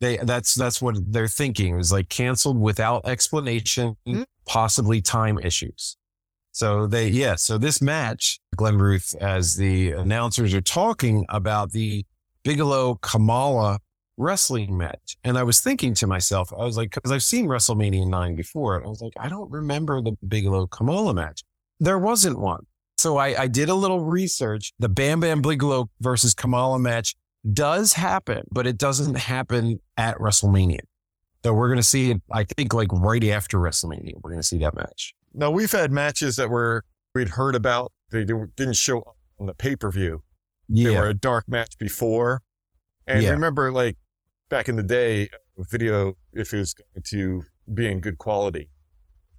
[0.00, 1.74] they that's that's what they're thinking.
[1.74, 4.22] It was like canceled without explanation, Hmm.
[4.46, 5.96] possibly time issues.
[6.52, 12.04] So they yeah, so this match, Glenn Ruth, as the announcers are talking about the
[12.44, 13.78] Bigelow Kamala
[14.18, 15.16] wrestling match.
[15.24, 18.76] And I was thinking to myself, I was like, because I've seen WrestleMania 9 before,
[18.76, 21.42] and I was like, I don't remember the Bigelow Kamala match.
[21.80, 22.66] There wasn't one.
[23.02, 24.72] So I, I did a little research.
[24.78, 27.16] The Bam Bam Bigelow versus Kamala match
[27.52, 30.78] does happen, but it doesn't happen at WrestleMania.
[31.44, 34.46] So we're going to see it, I think, like right after WrestleMania, we're going to
[34.46, 35.14] see that match.
[35.34, 37.90] Now we've had matches that were we'd heard about.
[38.12, 40.22] They didn't show up on the pay per view.
[40.68, 42.42] They were a dark match before.
[43.08, 43.30] And Yeah.
[43.30, 43.96] remember, like
[44.48, 47.42] back in the day, video if it was going to
[47.74, 48.70] be in good quality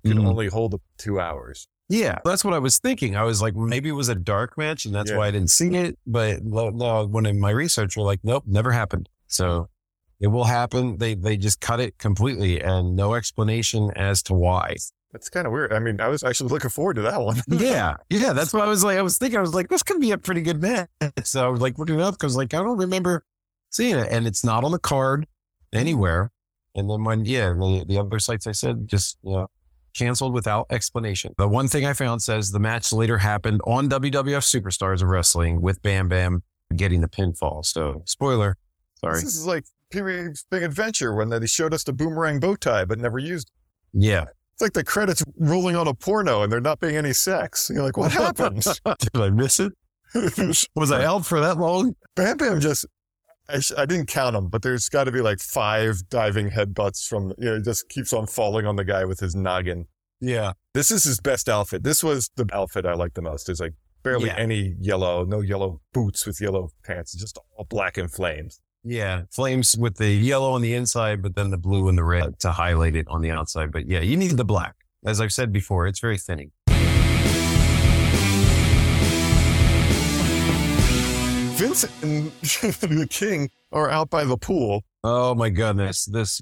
[0.06, 0.28] could Mhm.
[0.28, 1.70] only hold up two hours.
[1.90, 3.16] Yeah, that's what I was thinking.
[3.16, 5.18] I was like, maybe it was a dark match, and that's Yeah.
[5.18, 6.00] why I didn't see it.
[6.08, 9.10] But when in my research, we're like, nope, never happened.
[9.28, 9.70] So
[10.20, 10.98] it will happen.
[10.98, 14.76] They they just cut it completely, and no explanation as to why.
[15.12, 15.72] That's kind of weird.
[15.74, 17.40] I mean, I was actually looking forward to that one.
[17.48, 18.98] yeah, yeah, that's what I was like.
[18.98, 20.90] I was thinking, I was like, this could be a pretty good match.
[21.24, 23.26] So I was like looking it up because like I don't remember
[23.70, 25.28] seeing it, and it's not on the card
[25.72, 25.80] hmm.
[25.80, 26.32] anywhere.
[26.76, 29.50] And then when yeah, the, the other sites I said just know
[29.94, 31.34] canceled without explanation.
[31.38, 35.62] The one thing I found says the match later happened on WWF Superstars of Wrestling
[35.62, 36.44] with Bam Bam
[36.76, 37.66] getting the pinfall.
[37.66, 38.58] So spoiler,
[39.00, 39.22] sorry.
[39.22, 42.86] This is like Pee Wee's Big Adventure when they showed us the boomerang bow tie
[42.86, 43.50] but never used.
[43.94, 44.00] it.
[44.06, 47.70] Yeah, It's like the credits rolling on a porno and there not being any sex.
[47.72, 48.64] You're like, what happened?
[49.00, 49.72] did I miss it?
[50.76, 51.96] Was I out for that long?
[52.16, 52.86] Bam Bam just.
[53.50, 57.08] I, sh- I didn't count them, but there's got to be like five diving headbutts
[57.08, 59.86] from, you know, he just keeps on falling on the guy with his noggin.
[60.22, 61.84] Yeah, This is his best outfit.
[61.84, 63.48] This was the outfit I like the most.
[63.48, 64.36] There's like barely Yeah.
[64.38, 68.62] any yellow, no yellow boots with yellow pants, just all black and flames.
[68.86, 72.24] Yeah, flames with the yellow on the inside, but then the blue and the red
[72.24, 73.72] uh, to highlight it on the outside.
[73.72, 74.76] But yeah, you need the black.
[75.06, 76.52] As I've said before, it's very thinning.
[81.64, 84.84] Vincent and the King are out by the pool.
[85.02, 86.42] Oh my goodness, this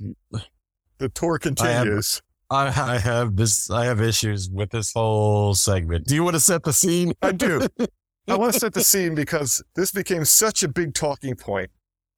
[0.97, 2.23] The tour continues.
[2.49, 3.69] I, I have this.
[3.69, 6.07] I have issues with this whole segment.
[6.07, 7.13] Do you want to set the scene?
[7.21, 7.67] I do.
[8.27, 11.69] I want to set the scene because this became such a big talking point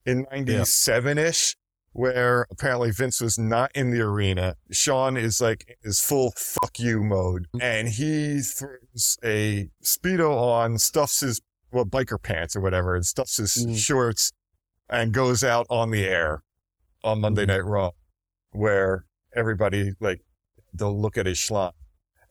[0.06, 1.58] in 97 ish,
[1.92, 4.56] where apparently Vince was not in the arena.
[4.72, 7.62] Shawn is like his full fuck you mode mm.
[7.62, 11.42] and he throws a Speedo on, stuffs his,
[11.74, 13.78] well, biker pants or whatever, and stuffs his Mm.
[13.78, 14.32] shorts
[14.90, 16.44] and goes out on the air
[17.04, 17.92] on Monday Night Raw,
[18.52, 19.06] where
[19.36, 20.22] everybody like,
[20.74, 21.72] they'll look at his schlong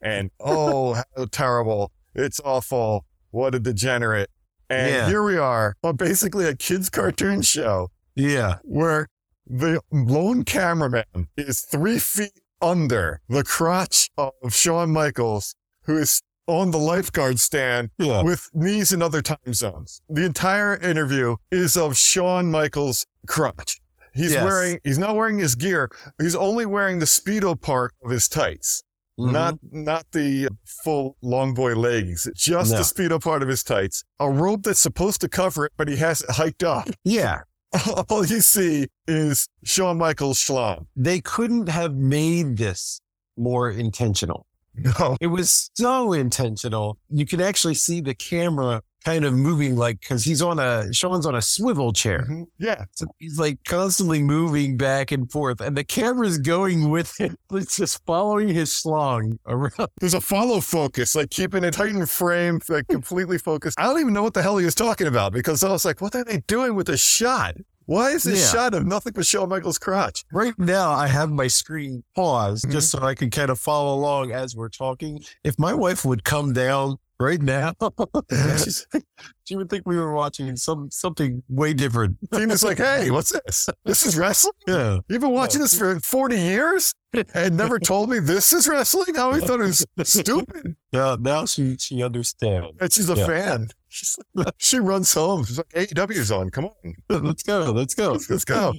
[0.00, 1.92] and, oh, how terrible.
[2.14, 3.04] It's awful.
[3.30, 4.30] What a degenerate.
[4.70, 5.08] And Yeah.
[5.08, 9.08] here we are on basically a kid's cartoon show Yeah, where
[9.46, 16.70] the lone cameraman is three feet under the crotch of Shawn Michaels, who is on
[16.70, 20.02] the lifeguard stand yeah, with knees in other time zones.
[20.08, 23.80] The entire interview is of Shawn Michaels' crotch.
[24.14, 24.44] He's Yes.
[24.44, 25.90] wearing, he's not wearing his gear.
[26.20, 28.82] He's only wearing the Speedo part of his tights.
[29.18, 29.32] Mhm.
[29.32, 32.78] Not not the full long boy legs, just No.
[32.78, 34.04] the speedo part of his tights.
[34.18, 36.88] A robe that's supposed to cover it, but he has it hiked up.
[37.04, 37.40] yeah.
[38.08, 40.86] All you see is Shawn Michaels schlong.
[40.96, 43.00] They couldn't have made this
[43.36, 44.46] more intentional.
[44.74, 45.16] No.
[45.20, 46.98] It was so intentional.
[47.10, 51.26] You could actually see the camera kind of moving, like because he's on a Shawn's
[51.26, 52.24] on a swivel chair.
[52.30, 52.44] Mhm.
[52.58, 52.84] Yeah.
[52.92, 57.32] So he's like constantly moving back and forth, and the camera's going with it.
[57.52, 59.90] It's just following his schlong around.
[60.00, 63.78] There's a follow focus, like keeping it tight in frame, like completely focused.
[63.78, 66.00] I don't even know what the hell he was talking about because I was like,
[66.00, 67.56] what are they doing with the shot?
[67.92, 68.52] Why is this Yeah.
[68.58, 70.24] shot of nothing but Shawn Michaels' crotch?
[70.32, 73.02] Right now, I have my screen paused just mm-hmm.
[73.02, 75.22] so I can kind of follow along as we're talking.
[75.44, 77.74] If my wife would come down right now,
[79.44, 82.16] she would think we were watching some something way different.
[82.32, 83.68] Tina's like, hey, what's this?
[83.84, 84.54] This is wrestling?
[84.66, 85.00] Yeah.
[85.08, 86.94] You've been watching this for 40 years
[87.34, 89.18] and never told me this is wrestling?
[89.18, 90.76] I always thought it was stupid.
[90.94, 92.68] Now, now she she understands.
[92.80, 93.26] And she's a Yeah.
[93.26, 93.68] fan.
[93.92, 95.44] She's like, she runs home.
[95.44, 96.50] She's like, AEW's on.
[96.50, 96.94] Come on.
[97.24, 97.70] Let's go.
[97.72, 98.12] Let's go.
[98.12, 98.72] Let's, let's go.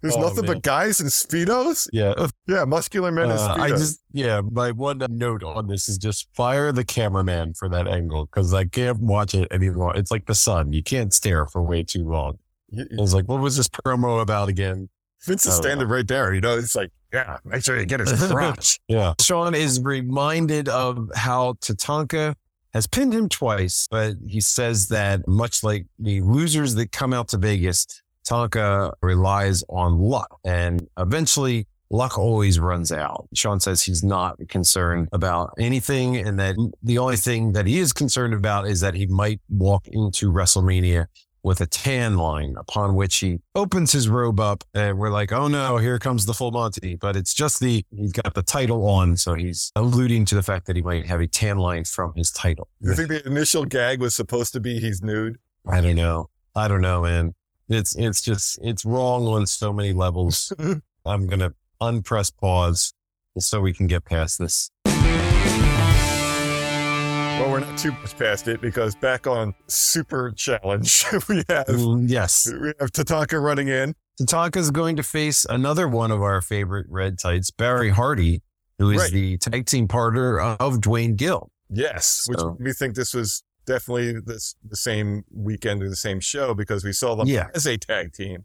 [0.00, 0.54] There's Oh, nothing man.
[0.54, 1.88] but guys in speedos.
[1.92, 2.14] Yeah.
[2.46, 3.58] Yeah, muscular men in Uh, speedos.
[3.60, 7.88] I just, yeah, my one note on this is just fire the cameraman for that
[7.88, 9.96] angle because I can't watch it anymore.
[9.96, 10.72] It's like the sun.
[10.72, 12.38] You can't stare for way too long.
[12.70, 14.88] Y- I was like, what was this promo about again?
[15.26, 16.32] Vince is I don't standing right there.
[16.32, 18.78] You know, it's like, yeah, make sure you get his crotch.
[18.86, 19.14] Yeah.
[19.20, 22.34] Shawn is reminded of how Tatanka
[22.74, 27.28] has pinned him twice, but he says that much like the losers that come out
[27.28, 27.86] to Vegas,
[28.28, 33.26] Tonka relies on luck and eventually luck always runs out.
[33.34, 37.92] Shawn says he's not concerned about anything and that the only thing that he is
[37.92, 41.06] concerned about is that he might walk into WrestleMania
[41.42, 45.48] with a tan line upon which he opens his robe up and we're like, oh
[45.48, 46.96] no, here comes the full Monty.
[46.96, 49.16] But it's just the, he's got the title on.
[49.16, 52.30] So he's alluding to the fact that he might have a tan line from his
[52.30, 52.68] title.
[52.80, 55.38] You think the initial gag was supposed to be he's nude?
[55.66, 56.30] I don't know.
[56.54, 57.34] I don't know, man.
[57.68, 60.52] It's, it's just, it's wrong on so many levels.
[61.04, 62.94] I'm going to unpress pause
[63.38, 64.70] so we can get past this.
[67.38, 71.66] Well, we're not too much past it because back on Super Challenge, we have
[72.00, 72.50] yes.
[72.52, 73.94] we have Tatanka running in.
[74.20, 78.42] Tatanka is going to face another one of our favorite red tights, Barry Hardy,
[78.78, 79.12] who is Right.
[79.12, 81.50] the tag team partner of Duane Gill.
[81.70, 86.18] Yes, which So- we think this was definitely this the same weekend or the same
[86.18, 87.46] show because we saw them Yeah.
[87.54, 88.44] as a tag team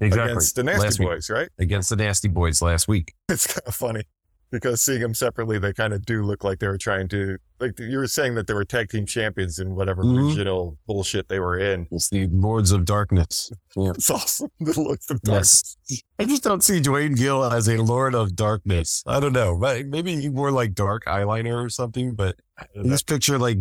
[0.00, 0.30] Exactly.
[0.30, 1.08] against the Last Nasty week.
[1.14, 1.48] Boys, right?
[1.58, 3.14] Against the Nasty Boys last week.
[3.28, 4.04] It's kind of funny
[4.50, 7.78] because seeing them separately, they kind of do look like they were trying to like
[7.78, 10.28] you were saying that they were tag team champions in whatever Mhm.
[10.28, 11.88] regional bullshit they were in.
[11.90, 13.50] It's the Lords of Darkness.
[13.76, 13.90] Yeah.
[13.90, 14.48] It's awesome.
[14.60, 15.76] The looks of Yes.
[16.18, 19.02] I just don't see Duane Gill as a Lord of Darkness.
[19.06, 19.58] I don't know.
[19.58, 22.36] But Maybe he wore like dark eyeliner or something, but
[22.74, 23.58] this picture, like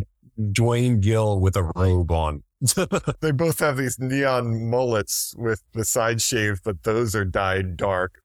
[0.51, 2.43] Duane Gill with a robe on.
[3.21, 8.21] They both have these neon mullets with the side shave, but those are dyed dark.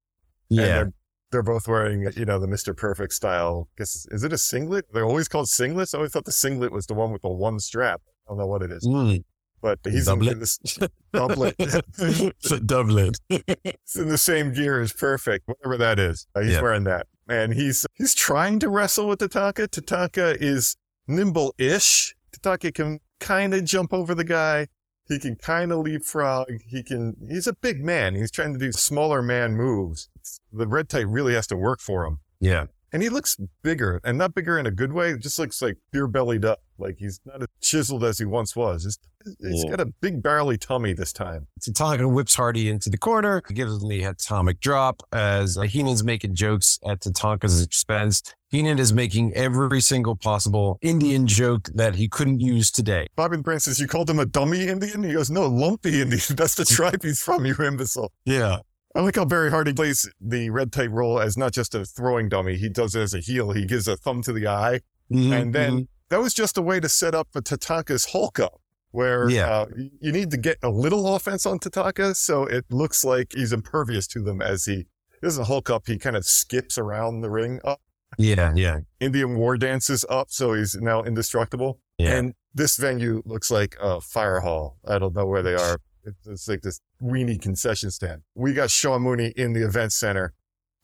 [0.51, 0.85] Yeah.
[1.33, 2.77] They're, both wearing, you know, the Mr.
[2.77, 3.69] Perfect style.
[3.77, 4.85] Guess is it a singlet?
[4.93, 5.95] They're always called singlets.
[5.95, 8.01] I always thought the singlet was the one with the one strap.
[8.27, 9.25] I don't know what it is, Mm.
[9.61, 10.33] but he's Doublet?
[10.35, 10.59] in this
[11.13, 11.55] doublet.
[11.59, 13.19] It's a doublet.
[13.29, 16.27] It's in the same gear as Perfect, whatever that is.
[16.35, 16.63] Uh, he's Yeah.
[16.63, 19.67] wearing that, and he's he's trying to wrestle with Tatanka.
[19.69, 20.77] Tatanka is
[21.09, 22.15] nimble-ish.
[22.37, 24.67] Tatanka can kind of jump over the guy.
[25.09, 26.47] He can kind of leapfrog.
[26.69, 27.17] He can.
[27.29, 28.15] He's a big man.
[28.15, 30.09] He's trying to do smaller man moves.
[30.53, 32.19] The red tight really has to work for him.
[32.41, 32.67] yeah.
[32.95, 35.17] And he looks bigger, and not bigger in a good way.
[35.17, 36.61] Just looks like beer bellied up.
[36.77, 38.85] Like he's not as chiseled as he once was.
[38.85, 38.99] He's,
[39.41, 39.71] he's Yeah.
[39.71, 41.47] got a big barrely tummy this time.
[41.59, 46.05] Tatanka whips Hardy into the corner, he gives him the atomic drop as uh, Heenan's
[46.05, 48.23] making jokes at Tatanka's expense.
[48.51, 53.07] Heenan is making every single possible Indian joke that he couldn't use today.
[53.17, 55.03] Bobby the Brain says, You called him a dummy Indian?
[55.03, 56.21] He goes, No, lumpy Indian.
[56.37, 58.13] That's the tribe he's from, you imbecile.
[58.27, 58.59] Yeah.
[58.95, 62.29] I like how Barry Hardy plays the red tight role as not just a throwing
[62.29, 62.57] dummy.
[62.57, 63.53] He does it as a heel.
[63.53, 64.81] He gives a thumb to the eye.
[65.11, 68.61] Mm-hmm, And then that was just a way to set up for Tatanka's Hulk up,
[68.91, 69.49] where Yeah.
[69.51, 69.67] uh,
[70.01, 74.07] you need to get a little offense on Tatanka so it looks like he's impervious
[74.09, 74.87] to them as he
[75.23, 75.87] doesn't Hulk up.
[75.87, 77.81] He kind of skips around the ring up.
[78.19, 81.79] yeah, yeah, Indian war dances up, so he's now indestructible.
[81.97, 82.15] yeah.
[82.17, 84.77] And this venue looks like a fire hall.
[84.87, 85.79] I don't know where they are.
[86.05, 88.23] It's, it's like this weenie concession stand.
[88.35, 90.33] We got Sean Mooney in the event center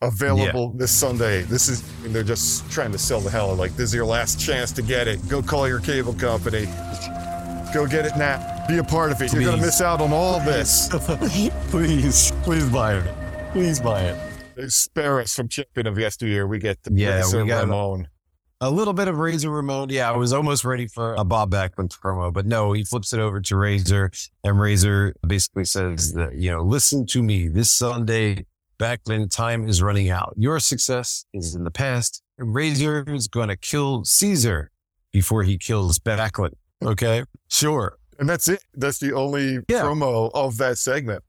[0.01, 1.43] available this Sunday.
[1.43, 3.55] This is, and they're just trying to sell the hell.
[3.55, 5.27] Like, this is your last chance to get it.
[5.29, 6.67] Go call your cable company.
[7.75, 8.65] Go get it now.
[8.69, 9.33] Be a part of it.
[9.33, 10.89] You're going to miss out on all this.
[11.69, 13.15] please, please buy it.
[13.53, 14.71] Please buy it.
[14.71, 16.47] Spare us from chipping of yesteryear.
[16.47, 18.09] We get the Yeah, we got- Ramon.
[18.61, 19.89] A little bit of Razor Ramon.
[19.91, 23.21] Yeah, I was almost ready for a Bob Backlund promo, but no, he flips it
[23.21, 24.11] over to Razor,
[24.43, 27.47] and Razor basically says that, you know, listen to me.
[27.47, 28.47] This Sunday,
[28.81, 30.35] Backlund time is running out.
[30.37, 32.21] Your success is in the past.
[32.37, 34.73] And Razor is going to kill Caesar
[35.13, 36.55] before he kills Backlund.
[36.83, 37.23] Okay?
[37.49, 37.97] Sure.
[38.19, 38.65] And that's it.
[38.75, 39.83] That's the only Yeah.
[39.83, 41.23] promo of that segment.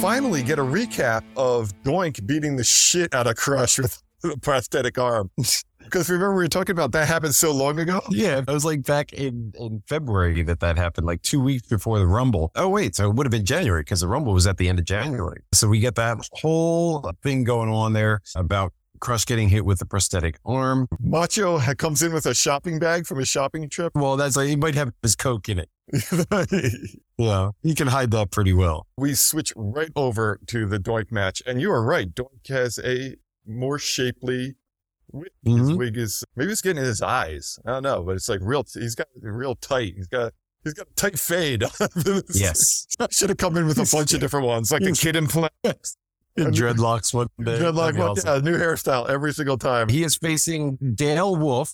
[0.00, 4.98] Finally get a recap of Doink beating the shit out of Crush with a prosthetic
[4.98, 5.30] arm.
[5.82, 8.00] Because remember, we were talking about that happened so long ago.
[8.10, 11.98] Yeah, it was like back in, in February that that happened, like two weeks before
[11.98, 12.52] the Rumble.
[12.54, 14.78] Oh, wait, so it would have been January because the Rumble was at the end
[14.78, 15.42] of January.
[15.52, 19.86] So we get that whole thing going on there about Crush getting hit with a
[19.86, 20.86] prosthetic arm.
[21.00, 23.92] Macho comes in with a shopping bag from his shopping trip.
[23.94, 25.68] Well, that's like, he might have his Coke in it.
[27.18, 28.86] Yeah, he can hide that pretty well.
[28.96, 31.42] we switch right over to the Doink match.
[31.46, 32.08] And you are right.
[32.14, 34.54] Doink has a more shapely
[35.12, 35.28] wig.
[35.44, 35.76] His Mhm.
[35.76, 37.58] wig is, maybe it's getting in his eyes.
[37.66, 39.94] I don't know, but it's like real, he's got real tight.
[39.96, 40.32] He's got
[40.62, 41.64] He's got a tight fade.
[42.34, 42.86] Yes.
[43.10, 45.48] Should have come in with a bunch of different ones, like a Kid 'n Play.
[46.38, 47.58] Dreadlocks one day.
[47.58, 48.44] Dreadlock, one- awesome.
[48.44, 49.88] yeah, new hairstyle every single time.
[49.88, 51.72] He is facing Dale Wolf,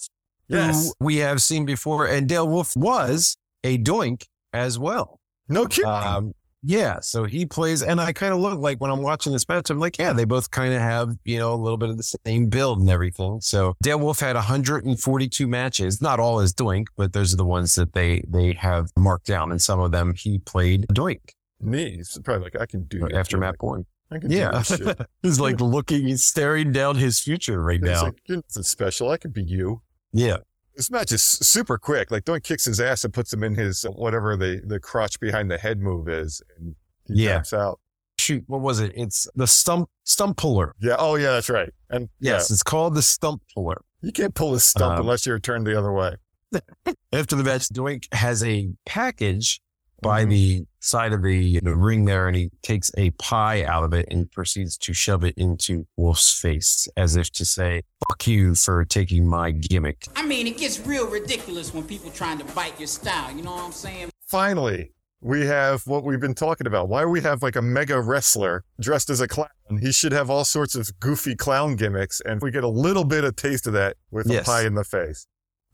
[0.49, 0.87] Yes.
[0.99, 5.21] who we have seen before, and Dale Wolf was a doink as well.
[5.49, 5.90] No kidding.
[5.90, 9.49] Um, yeah, so he plays, and I kind of look like when I'm watching this
[9.49, 11.97] match, I'm like, yeah, they both kind of have, you know, a little bit of
[11.97, 13.40] the same build and everything.
[13.40, 17.75] So Dale Wolf had 142 matches, not all as Doink, but those are the ones
[17.75, 21.21] that they they have marked down, and some of them he played Doink
[21.61, 23.38] Me, he's probably like, I can do after.
[23.38, 23.87] Matt Bourne.
[24.11, 25.01] I can Yeah, shit.
[25.23, 28.03] he's like looking, he's staring down his future right He's now.
[28.05, 29.11] like, you're nothing special.
[29.11, 29.83] I could be you.
[30.12, 30.38] Yeah,
[30.77, 32.11] This match is super quick.
[32.11, 35.19] Like, Doink kicks his ass and puts him in his uh, whatever the the crotch
[35.21, 36.75] behind the head move is, and
[37.07, 37.35] he Yeah.
[37.38, 37.81] taps out.
[38.19, 38.92] shoot, what was it?
[38.95, 40.75] It's the stump stump puller.
[40.81, 40.97] Yeah.
[40.99, 41.71] Oh, yeah, that's right.
[41.90, 43.83] And Yes, it's called the stump puller.
[44.03, 46.14] you can't pull a stump Um, unless you're turned the other way.
[47.12, 49.61] After the match, Doink has a package
[50.03, 50.31] by Mhm.
[50.31, 54.07] the side of the, the ring there, and he takes a pie out of it
[54.11, 58.85] and proceeds to shove it into Wolf's face, as if to say, "Fuck you for
[58.85, 62.87] taking my gimmick." I mean, it gets real ridiculous when people trying to bite your
[62.88, 63.35] style.
[63.37, 64.11] You know what I'm saying?
[64.29, 66.88] Finally, we have what we've been talking about.
[66.88, 69.49] Why we have like a mega wrestler dressed as a clown?
[69.81, 73.25] He should have all sorts of goofy clown gimmicks, and we get a little bit
[73.25, 74.42] of taste of that with Yes.
[74.42, 75.27] a pie in the face.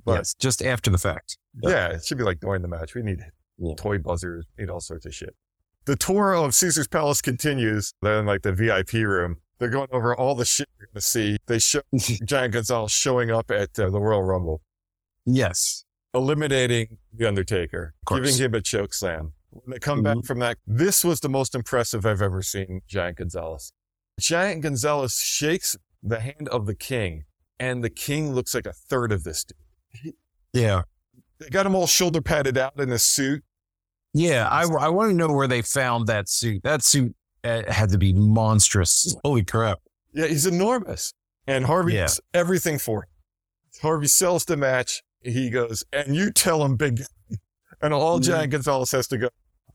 [0.04, 1.38] But yes, just after the fact.
[1.62, 2.94] yeah, it should be like during the match.
[2.94, 3.20] We need
[3.58, 3.74] Yeah.
[3.76, 5.34] toy buzzers, need all sorts of shit.
[5.84, 7.92] The tour of Caesar's Palace continues.
[8.02, 9.38] They're in like the VIP room.
[9.58, 11.36] They're going over all the shit you're going to see.
[11.46, 11.82] They show
[12.24, 14.62] Giant Gonzalez showing up at uh, the Royal Rumble,
[15.26, 15.84] Yes.
[16.14, 19.32] eliminating The Undertaker, giving him a choke slam.
[19.50, 20.26] When they come back Mhm.
[20.26, 23.72] from that, this was the most impressive I've ever seen Giant Gonzalez.
[24.18, 27.24] Giant Gonzalez shakes the hand of the king,
[27.60, 30.14] and the king looks like a third of this dude.
[30.52, 30.82] Yeah.
[31.42, 33.42] They got him all shoulder padded out in a suit.
[34.14, 34.48] Yeah.
[34.48, 36.62] I, I want to know where they found that suit.
[36.62, 39.16] That suit uh, had to be monstrous.
[39.24, 39.78] Holy crap.
[40.12, 41.14] Yeah, he's enormous.
[41.46, 42.08] And Harvey Yeah.
[42.34, 43.08] everything for him.
[43.80, 45.02] Harvey sells the match.
[45.22, 47.02] He goes, and you tell him, big.
[47.80, 48.24] And all Mhm.
[48.24, 49.28] Giant Gonzalez has to go,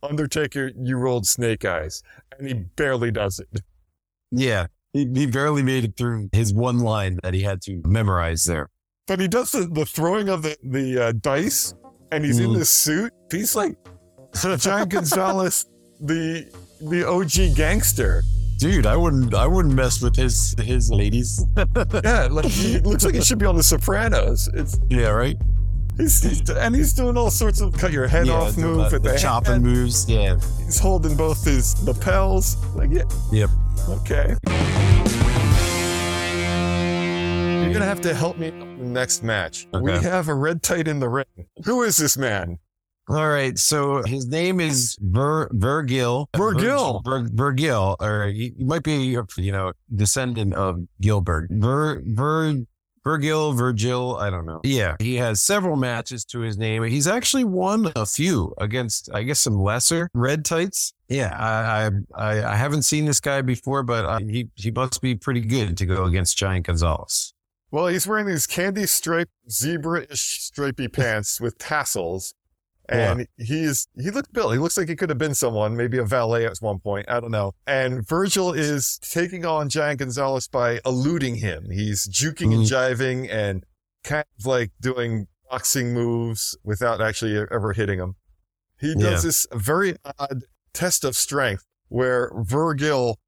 [0.03, 2.03] Undertaker, you rolled snake eyes.
[2.37, 3.61] And he barely does it.
[4.31, 4.67] Yeah.
[4.93, 8.69] He, he barely made it through his one line that he had to memorize there.
[9.07, 11.73] But he does the, the throwing of the, the uh, dice,
[12.11, 12.57] and he's in Mhm.
[12.57, 13.11] this suit.
[13.31, 13.75] He's like
[14.59, 15.65] John Gonzalez,
[16.01, 16.45] the
[16.81, 18.23] the OG gangster.
[18.59, 21.43] Dude, I wouldn't I wouldn't mess with his his ladies.
[22.03, 24.49] Yeah, like he looks like he should be on The Sopranos.
[24.53, 25.37] It's yeah, right?
[25.97, 28.77] he's, he's and he's doing all sorts of cut your head yeah, off the- move
[28.89, 29.63] the, at the the chopping hand.
[29.63, 30.07] moves.
[30.09, 30.35] Yeah.
[30.65, 32.57] He's holding both his lapels.
[32.75, 33.49] Like, yeah, Yep.
[33.89, 34.35] okay.
[37.77, 39.67] Gonna have to help me in the next match.
[39.71, 41.25] We have a red tight in the ring.
[41.65, 42.57] Who is this man?
[43.07, 43.57] All right.
[43.57, 46.27] So his name is Ver Virgil.
[46.35, 47.01] Virgil.
[47.05, 51.49] Vir, Virgil, or he, he might be, you know, descendant of Gilbert.
[51.51, 52.65] Ver Ver
[53.03, 54.17] Virgil, Virgil.
[54.17, 54.59] I don't know.
[54.63, 56.83] Yeah, he has several matches to his name.
[56.83, 60.93] He's actually won a few against, I guess, some lesser red tights.
[61.07, 64.99] Yeah, I I I, I haven't seen this guy before, but uh, he he must
[64.99, 67.33] be pretty good to go against Giant Gonzalez.
[67.71, 72.33] Well, he's wearing these candy striped zebra-ish stripy pants with tassels.
[72.89, 74.53] And he's he looked built.
[74.53, 77.09] He looks like he could have been someone, maybe a valet at one point.
[77.09, 77.53] I don't know.
[77.65, 81.69] And Virgil is taking on Giant Gonzalez by eluding him.
[81.69, 82.71] He's juking and mm.
[82.71, 83.65] jiving and
[84.05, 88.15] kind of like doing boxing moves without actually ever hitting him.
[88.79, 89.27] He does Yeah.
[89.27, 93.19] this very odd test of strength where Virgil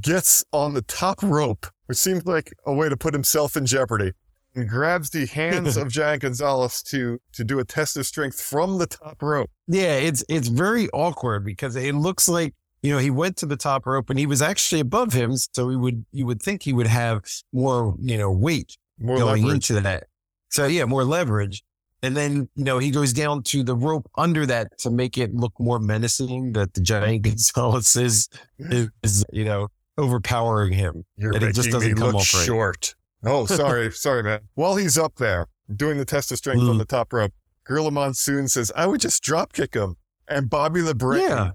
[0.00, 4.12] gets on the top rope, which seems like a way to put himself in jeopardy,
[4.54, 8.78] and grabs the hands of Giant Gonzalez to to do a test of strength from
[8.78, 9.50] the top rope.
[9.66, 13.56] Yeah, it's it's very awkward because it looks like you know he went to the
[13.56, 16.72] top rope and he was actually above him, so he would you would think he
[16.72, 19.70] would have more you know weight More going leverage.
[19.70, 20.04] into that.
[20.50, 21.62] So yeah, more leverage.
[22.00, 25.34] And then you know he goes down to the rope under that to make it
[25.34, 29.68] look more menacing that the giant Gonzalez is, is, is you know
[29.98, 31.04] overpowering him.
[31.16, 32.46] You're and it just doesn't come look off right.
[32.46, 32.94] short.
[33.24, 34.40] Oh, sorry, sorry, man.
[34.54, 36.78] While he's up there doing the test of strength on Mm.
[36.78, 37.32] the top rope,
[37.64, 39.96] Gorilla Monsoon says, "I would just drop kick him."
[40.28, 41.50] And Bobby the Brain Yeah.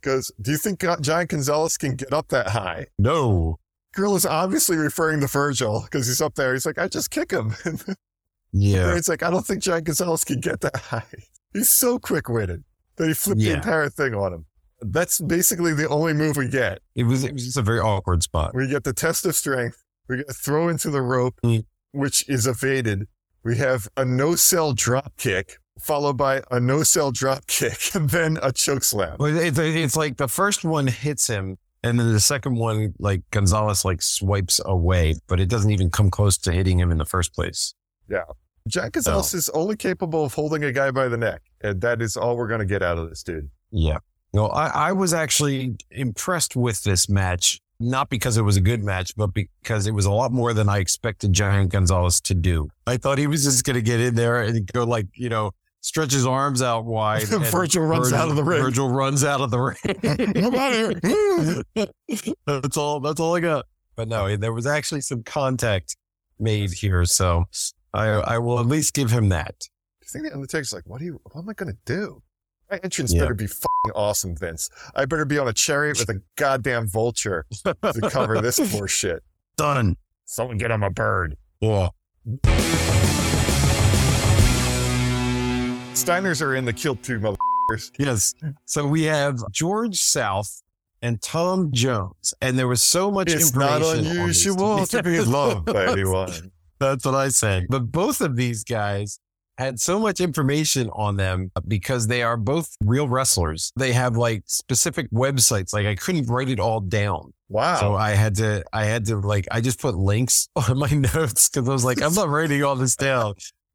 [0.00, 3.58] goes, "Do you think Giant Gonzalez can get up that high?" No.
[3.94, 6.52] Gorilla's obviously referring to Virgil because he's up there.
[6.54, 7.54] He's like, "I just kick him."
[8.54, 8.94] Yeah.
[8.96, 11.06] It's like, I don't think Giant Gonzalez can get that high.
[11.54, 12.64] He's so quick witted
[12.96, 14.44] that he flipped the entire thing on him.
[14.82, 16.80] That's basically the only move we get.
[16.94, 18.54] It was it was just a very awkward spot.
[18.54, 19.82] We get the test of strength.
[20.08, 21.64] We get a throw into the rope, Mm.
[21.92, 23.06] which is evaded.
[23.44, 28.10] We have a no sell drop kick, followed by a no sell drop kick, and
[28.10, 29.16] then a choke slam.
[29.18, 33.22] Well, it's, it's like the first one hits him, and then the second one, like
[33.30, 37.04] Gonzalez, like swipes away, but it doesn't even come close to hitting him in the
[37.06, 37.74] first place.
[38.08, 38.22] Yeah.
[38.68, 42.16] Jack Gonzalez is only capable of holding a guy by the neck, and that is
[42.16, 43.50] all we're going to get out of this dude.
[43.72, 43.98] Yeah.
[44.34, 48.82] No, I, I was actually impressed with this match, not because it was a good
[48.82, 52.68] match, but because it was a lot more than I expected Giant Gonzalez to do.
[52.86, 55.52] I thought he was just going to get in there and go like, you know,
[55.82, 57.22] stretch his arms out wide.
[57.32, 58.62] and Virgil runs out of the ring.
[58.62, 59.76] Virgil runs out of the ring.
[59.84, 61.00] I'm out of
[61.74, 62.34] here.
[62.46, 63.00] that's all.
[63.00, 63.66] That's all I got.
[63.96, 65.96] But no, there was actually some contact
[66.38, 67.44] made here, so
[67.92, 69.54] I I will at least give him that.
[69.60, 72.22] Do you think the Undertaker's like, what do you, what am I going to do?
[72.72, 73.20] My entrance Yeah.
[73.20, 74.70] better be fucking awesome, Vince.
[74.94, 79.22] I better be on a chariot with a goddamn vulture to cover this poor shit.
[79.58, 79.98] Done.
[80.24, 81.36] Someone get him a bird.
[81.60, 81.90] Yeah.
[85.92, 87.90] Steiners are in the kill two motherfuckers.
[87.98, 88.32] Yes.
[88.64, 90.62] So we have George South
[91.02, 93.98] and Tom Jones, and there was so much It's not information.
[94.20, 94.96] on these unusual two.
[94.96, 96.52] to be loved by anyone.
[96.78, 97.66] That's what I said.
[97.68, 99.18] But both of these guys
[99.64, 103.72] had so much information on them uh, because they are both real wrestlers.
[103.76, 105.72] They have like specific websites.
[105.72, 107.32] Like I couldn't write it all down.
[107.48, 107.80] Wow.
[107.80, 111.48] So I had to, I had to like, I just put links on my notes
[111.48, 113.34] because I was like, I'm not writing all this down.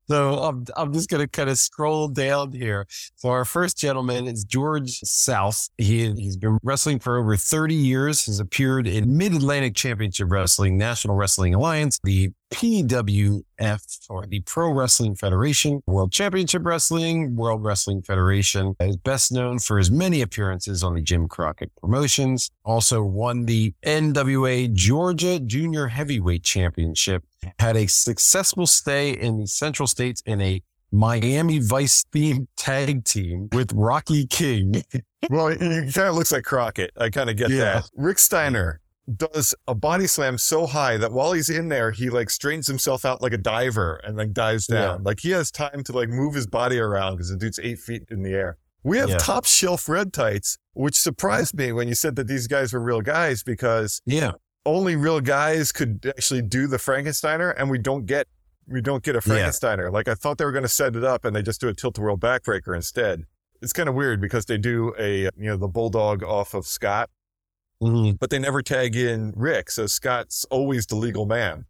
[0.10, 2.88] So I'm, I'm just going to kind of scroll down here.
[3.16, 5.70] So our first gentleman is George South.
[5.78, 11.16] He, he's been wrestling for over 30 years, has appeared in Mid-Atlantic Championship Wrestling, National
[11.16, 13.43] Wrestling Alliance, the PWF
[14.10, 18.76] or the Pro Wrestling Federation, World Championship Wrestling, World Wrestling Federation.
[18.80, 22.49] Is best known for his many appearances on the Jim Crockett promotions.
[22.64, 27.24] Also won the NWA Georgia Junior Heavyweight Championship.
[27.59, 30.61] Had a successful stay in the Central States in a
[30.91, 34.83] Miami Vice themed tag team with Rocky King.
[35.31, 36.91] Well, he kind of looks like Crockett.
[36.95, 37.57] I kind of get Yeah.
[37.81, 37.89] that.
[37.95, 38.79] Rick Steiner
[39.13, 43.03] does a body slam so high that while he's in there, he like strains himself
[43.03, 45.03] out like a diver and like dives down.
[45.03, 48.03] Like he has time to like move his body around because the dude's eight feet
[48.11, 48.57] in the air.
[48.83, 49.17] We have Yeah.
[49.17, 53.01] top shelf red tights, which surprised me when you said that these guys were real
[53.01, 54.33] guys because Yeah.
[54.68, 58.28] Only real guys could actually do the Frankensteiner, and we don't get
[58.70, 59.34] we don't get a Yeah.
[59.47, 59.91] Frankensteiner.
[59.91, 61.74] Like I thought they were going to set it up, and they just do a
[61.74, 63.24] tilt a whirl backbreaker instead.
[63.61, 67.09] It's kind of weird because they do a you know the bulldog off of Scott,
[67.82, 68.20] Mhm.
[68.20, 71.65] but they never tag in Rick, so Scott's always the legal man,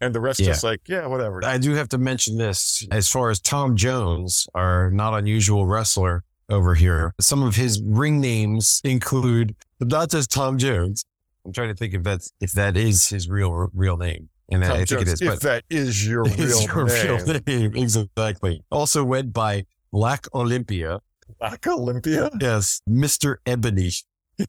[0.00, 0.46] and the rest Yeah.
[0.46, 1.44] just like yeah whatever.
[1.44, 6.24] I do have to mention this as far as Tom Jones, our not unusual wrestler
[6.48, 7.12] over here.
[7.20, 11.04] Some of his ring names include not just Tom Jones.
[11.44, 14.72] I'm trying to think if that's if that is his real real name, and Tom
[14.72, 15.22] I think it is.
[15.22, 18.62] if But that is your real is your name, real name exactly?
[18.70, 21.00] Also went by Black Olympia.
[21.38, 22.30] Black Olympia.
[22.40, 23.90] Yes, Mister Ebony.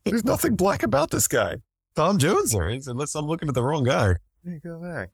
[0.06, 1.58] There's nothing black about this guy.
[1.96, 4.16] Tom Jones there is, unless I'm looking at the wrong guy.
[4.64, 5.10] Go back.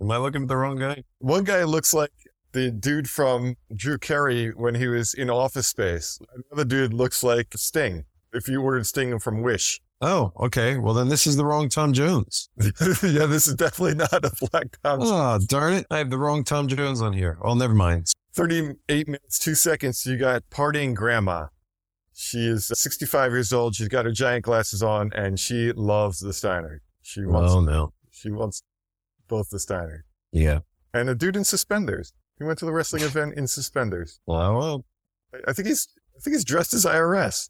[0.00, 1.04] Am I looking at the wrong guy?
[1.18, 2.12] One guy looks like
[2.52, 6.18] the dude from Drew Carey when he was in Office Space.
[6.50, 8.04] Another dude looks like Sting.
[8.32, 9.80] If you ordered Sting from Wish.
[10.02, 10.78] Oh, okay.
[10.78, 12.48] Well, then this is the wrong Tom Jones.
[12.58, 15.00] yeah, this is definitely not a black Tom.
[15.02, 15.86] Oh, darn it.
[15.90, 17.36] I have the wrong Tom Jones on here.
[17.42, 18.06] Oh, never mind.
[18.34, 20.06] 38 minutes, two seconds.
[20.06, 21.46] You got partying grandma.
[22.14, 23.74] She is 65 years old.
[23.74, 26.80] She's got her giant glasses on and she loves the Steiner.
[27.02, 27.92] She oh, wants, Oh, no.
[28.10, 28.62] she wants
[29.28, 30.60] both the Steiner Yeah.
[30.94, 32.12] and a dude in suspenders.
[32.38, 34.20] He went to the wrestling event in suspenders.
[34.26, 34.84] Well, well,
[35.34, 37.48] I- I think he's I think he's dressed as IRS.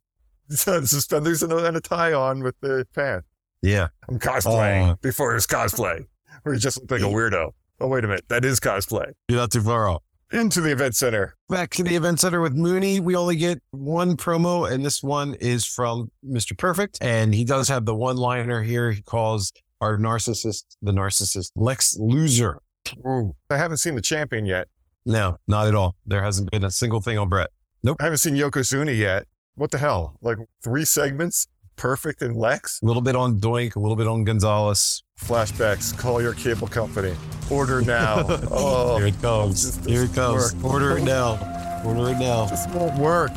[0.50, 3.26] Suspenders and a, and a tie on with the pants.
[3.62, 3.88] yeah.
[4.08, 4.90] I'm cosplaying Aw.
[4.92, 4.96] Oh.
[5.02, 6.04] before it was cosplay.
[6.42, 7.50] Where he just looked like a weirdo.
[7.80, 9.12] Oh wait a minute, that is cosplay.
[9.28, 10.02] You're not too far off.
[10.32, 11.34] Into the event center.
[11.48, 13.00] Back to the event center with Mooney.
[13.00, 16.56] We only get one promo, and this one is from Mr.
[16.56, 16.98] Perfect.
[17.00, 18.92] And he does have the one liner here.
[18.92, 22.60] He calls our narcissist the narcissist Lex Loser.
[23.04, 23.34] Ooh.
[23.50, 24.68] I haven't seen the champion yet.
[25.04, 25.96] No, not at all.
[26.06, 27.48] There hasn't been a single thing on Brett.
[27.82, 27.96] Nope.
[27.98, 29.24] I haven't seen Yokozuna yet.
[29.56, 30.16] What the hell?
[30.22, 31.46] Like three segments?
[31.76, 32.80] Perfect and Lex?
[32.82, 35.02] A little bit on Doink, a little bit on Gonzalez.
[35.18, 35.96] Flashbacks.
[35.96, 37.14] Call your cable company.
[37.50, 38.24] Order now.
[38.50, 39.84] oh, Here it comes.
[39.86, 40.54] Here it comes.
[40.54, 40.64] work.
[40.64, 41.82] Order it now.
[41.84, 42.46] Order it now.
[42.46, 43.30] this won't work.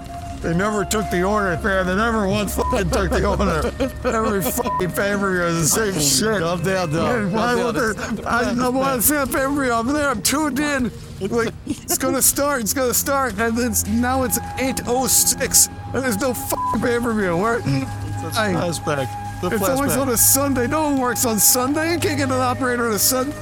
[0.44, 1.86] They never took the order, man.
[1.88, 3.72] They never once fucking took the order.
[4.06, 6.02] Every fucking pay-per-view is the same
[6.34, 6.42] shit.
[6.42, 7.32] Calm down, Man, dog.
[7.34, 8.16] why Calm would down.
[8.18, 9.72] there, I, I want to see a pay-per-view.
[9.72, 10.10] I'm there.
[10.10, 10.92] I'm tuned in.
[11.22, 12.60] Like, it's going to start.
[12.60, 13.40] It's going to start.
[13.40, 15.70] And it's, now it's 8.06.
[15.94, 17.38] And there's no fucking pay-per-view.
[17.38, 19.42] Where, I, Flashback.
[19.42, 20.68] The it's always on a Sunday.
[20.68, 21.94] No one works on Sunday.
[21.94, 23.36] You can't get an operator on a Sunday.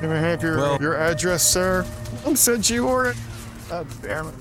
[0.00, 1.86] Can I have your, Well- your address, sir?
[2.26, 3.14] I'm sent you order.
[3.70, 4.34] God damn it.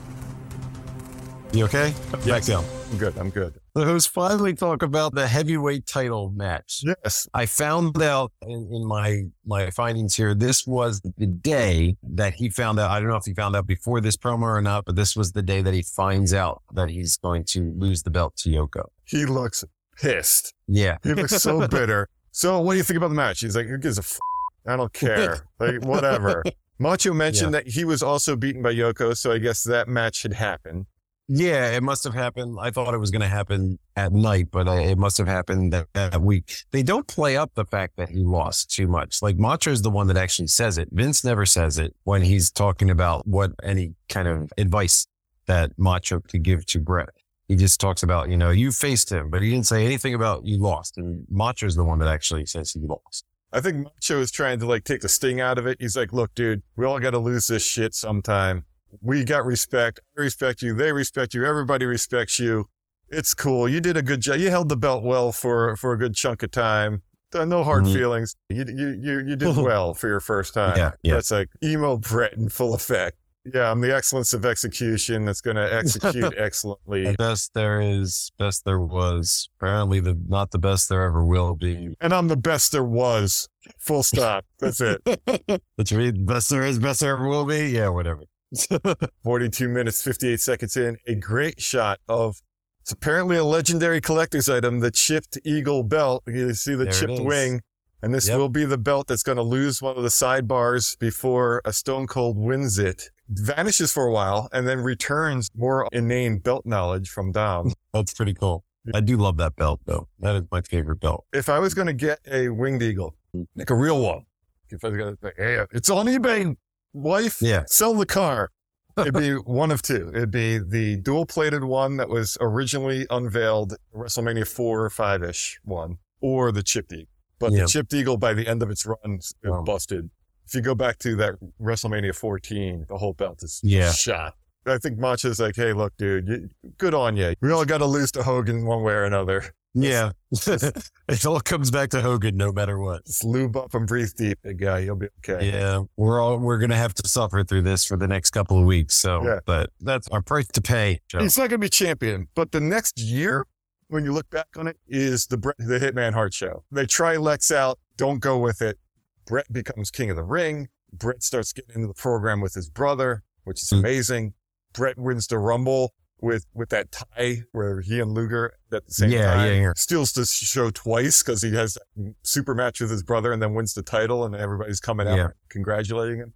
[1.54, 1.93] You okay?
[2.26, 2.64] Back down.
[2.91, 3.18] I'm good.
[3.18, 3.54] I'm good.
[3.76, 6.82] Let's finally talk about the heavyweight title match.
[6.84, 7.28] Yes.
[7.34, 10.34] I found out in, in my my findings here.
[10.34, 12.89] This was the day that he found out.
[12.89, 15.34] I don't know if he found out before this promo or not, but this was
[15.34, 18.86] the day that he finds out that he's going to lose the belt to Yoko.
[19.04, 19.66] He looks
[19.97, 20.54] pissed.
[20.68, 22.08] Yeah, He looks so bitter.
[22.32, 23.41] So what do you think about the match?
[23.41, 24.20] He's like, who gives a f-
[24.66, 25.47] I don't care.
[25.60, 26.43] Like, whatever.
[26.80, 30.34] Macho mentioned that he was also beaten by Yoko, so I guess that match had
[30.34, 30.86] happened.
[31.28, 31.72] Yeah.
[31.72, 32.57] It must have happened.
[32.59, 35.74] I thought it was going to happen at night, but uh, it must have happened
[35.74, 36.53] that, that week.
[36.72, 39.22] They don't play up the fact that he lost too much.
[39.22, 40.89] Like Macho is the one that actually says it.
[40.91, 45.07] Vince never says it when he's talking about what any kind of advice
[45.47, 47.09] that Macho could give to Brett.
[47.47, 50.45] He just talks about, you know, you faced him, but he didn't say anything about
[50.45, 50.97] you lost.
[50.97, 53.26] And Macho is the one that actually says he lost.
[53.51, 55.78] I think Macho is trying to like take the sting out of it.
[55.82, 58.63] He's like, look, dude, we all got to lose this shit sometime.
[59.01, 59.99] We got respect.
[60.17, 60.73] I respect you.
[60.73, 61.45] They respect you.
[61.45, 62.67] Everybody respects you.
[63.09, 63.67] It's cool.
[63.67, 64.37] You did a good job.
[64.37, 67.03] You held the belt well for, for a good chunk of time.
[67.33, 67.93] No hard Mhm.
[67.93, 68.35] feelings.
[68.49, 70.77] You, you, you, you did well for your first time.
[70.77, 71.13] Yeah, yeah.
[71.13, 73.17] That's like emo Brett in full effect.
[73.53, 77.05] Yeah, I'm the excellence of execution that's going to execute excellently.
[77.05, 79.49] The best there is, best there was.
[79.59, 81.95] Apparently, the not the best there ever will be.
[82.01, 83.47] And I'm the best there was.
[83.79, 84.45] Full stop.
[84.59, 85.01] That's it.
[85.77, 86.25] That's right.
[86.25, 87.69] Best there is, best there ever will be.
[87.69, 88.25] Yeah, whatever.
[89.24, 90.97] 42 minutes, 58 seconds in.
[91.08, 92.41] A great shot of
[92.82, 96.24] it's apparently a legendary collector's item, the chipped eagle belt.
[96.28, 97.62] You see the There chipped wing.
[98.04, 98.38] And this Yep.
[98.39, 102.08] will be the belt that's going to lose one of the sidebars before a Stone
[102.08, 103.12] Cold wins it.
[103.30, 107.74] Vanishes for a while and then returns more inane belt knowledge from Dom.
[107.93, 108.66] That's pretty cool.
[108.95, 110.08] I do love that belt, though.
[110.20, 111.26] That is my favorite belt.
[111.32, 113.16] if I was going to get a winged eagle,
[113.56, 114.24] like a real one,
[114.72, 116.56] if I was going to hey, it's on eBay,
[116.93, 117.63] wife, Yeah.
[117.67, 118.51] sell the car.
[118.97, 120.11] It'd be one of two.
[120.13, 125.59] It'd be the dual plated one that was originally unveiled WrestleMania four or five ish
[125.63, 127.07] one, or the chipped eagle.
[127.39, 127.61] But Yeah.
[127.63, 129.63] the chipped eagle by the end of its run is Wow.
[129.63, 130.09] busted.
[130.45, 133.91] If you go back to that WrestleMania 14, the whole belt is Yeah.
[133.91, 134.35] shot.
[134.65, 137.33] I think Macho's like, hey, look, dude, you, good on you.
[137.41, 139.53] We all got to lose to Hogan one way or another.
[139.74, 140.11] Yeah.
[140.32, 143.05] it all comes back to Hogan no matter what.
[143.05, 144.80] Just lube up and breathe deep, big guy.
[144.80, 145.49] You'll be okay.
[145.51, 145.84] Yeah.
[145.97, 148.65] We're all, we're going to have to suffer through this for the next couple of
[148.65, 148.95] weeks.
[148.95, 149.39] So, Yeah.
[149.45, 150.99] but that's our price to pay.
[151.07, 151.19] Joe.
[151.19, 153.45] He's not going to be champion, but the next year,
[153.88, 156.63] when you look back on it, is the the Hitman Hart show.
[156.72, 158.78] They try Lex out, don't go with it.
[159.26, 160.67] Brett becomes king of the ring.
[160.93, 163.80] Brett starts getting into the program with his brother, which is Mm.
[163.80, 164.34] amazing.
[164.74, 169.09] Brett wins the Rumble with with that tie where he and Luger at the same
[169.11, 169.47] Yeah, time.
[169.47, 169.72] yeah, yeah.
[169.76, 171.78] Steals the show twice because he has
[172.24, 175.28] super match with his brother and then wins the title, and everybody's coming out Yeah.
[175.49, 176.34] congratulating him.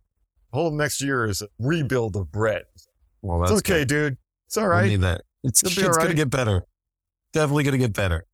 [0.51, 2.65] The whole next year is a rebuild of Brett.
[3.21, 3.88] Well, that's It's okay, good.
[3.88, 4.17] dude.
[4.47, 4.99] It's all right.
[5.01, 5.21] That.
[5.43, 6.63] It's, it's be all going to get better.
[7.33, 8.25] Definitely going to get better.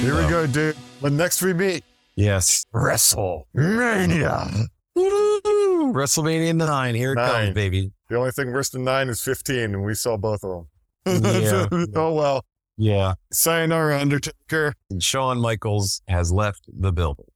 [0.00, 0.76] Here we go, dude.
[1.00, 1.82] When next we meet,
[2.14, 2.66] Yes.
[2.74, 4.66] WrestleMania.
[5.84, 5.92] Woo!
[5.92, 6.94] WrestleMania 9.
[6.94, 7.28] Here it Nine.
[7.28, 7.92] comes, baby.
[8.08, 10.66] The only thing worse than nine is 15, and we saw both of
[11.04, 11.42] them.
[11.42, 11.66] Yeah.
[11.94, 12.44] oh, well.
[12.76, 13.14] Yeah.
[13.32, 14.74] Sayonara, Undertaker.
[14.90, 17.26] And Shawn Michaels has left the building.